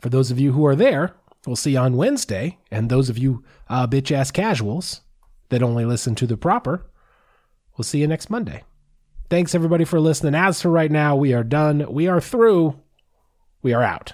[0.00, 2.56] For those of you who are there, we'll see you on Wednesday.
[2.70, 5.00] And those of you uh, bitch-ass casuals
[5.48, 6.88] that only listen to the proper,
[7.76, 8.62] we'll see you next Monday.
[9.28, 10.36] Thanks everybody for listening.
[10.36, 11.92] As for right now, we are done.
[11.92, 12.80] We are through.
[13.60, 14.12] We are out.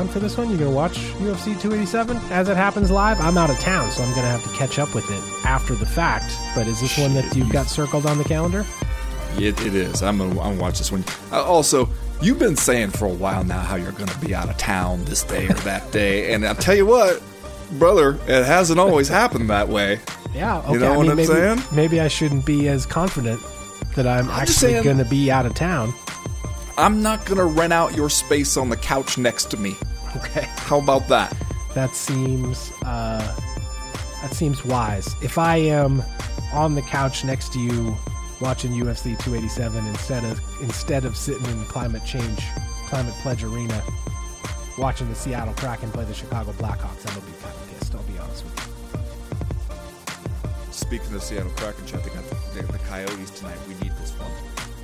[0.00, 0.50] Around for this one?
[0.50, 3.20] You going to watch UFC 287 as it happens live?
[3.20, 5.74] I'm out of town, so I'm going to have to catch up with it after
[5.74, 6.36] the fact.
[6.54, 8.64] But is this one that you've got circled on the calendar?
[9.36, 10.02] It, it is.
[10.02, 11.04] I'm gonna, I'm gonna watch this one.
[11.30, 11.88] Uh, also,
[12.20, 15.22] you've been saying for a while now how you're gonna be out of town this
[15.22, 17.22] day or that day, and I'll tell you what,
[17.78, 20.00] brother, it hasn't always happened that way.
[20.34, 20.58] Yeah.
[20.58, 20.72] Okay.
[20.72, 21.62] You know I what mean, I'm maybe, saying?
[21.72, 23.40] Maybe I shouldn't be as confident
[23.94, 25.94] that I'm, I'm actually going to be out of town.
[26.76, 29.76] I'm not gonna rent out your space on the couch next to me.
[30.16, 31.34] Okay, how about that?
[31.74, 33.36] That seems uh,
[34.22, 35.14] that seems wise.
[35.22, 36.02] If I am
[36.52, 37.96] on the couch next to you
[38.40, 42.42] watching UFC 287 instead of instead of sitting in climate change
[42.86, 43.82] climate pledge arena
[44.78, 47.94] watching the Seattle Kraken play the Chicago Blackhawks, I'm gonna be kind of pissed.
[47.94, 48.60] I'll be honest with you.
[50.72, 53.58] Speaking of Seattle Kraken, I think the, the Coyotes tonight.
[53.68, 54.30] We need this one.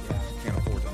[0.08, 0.90] Yeah, can't afford to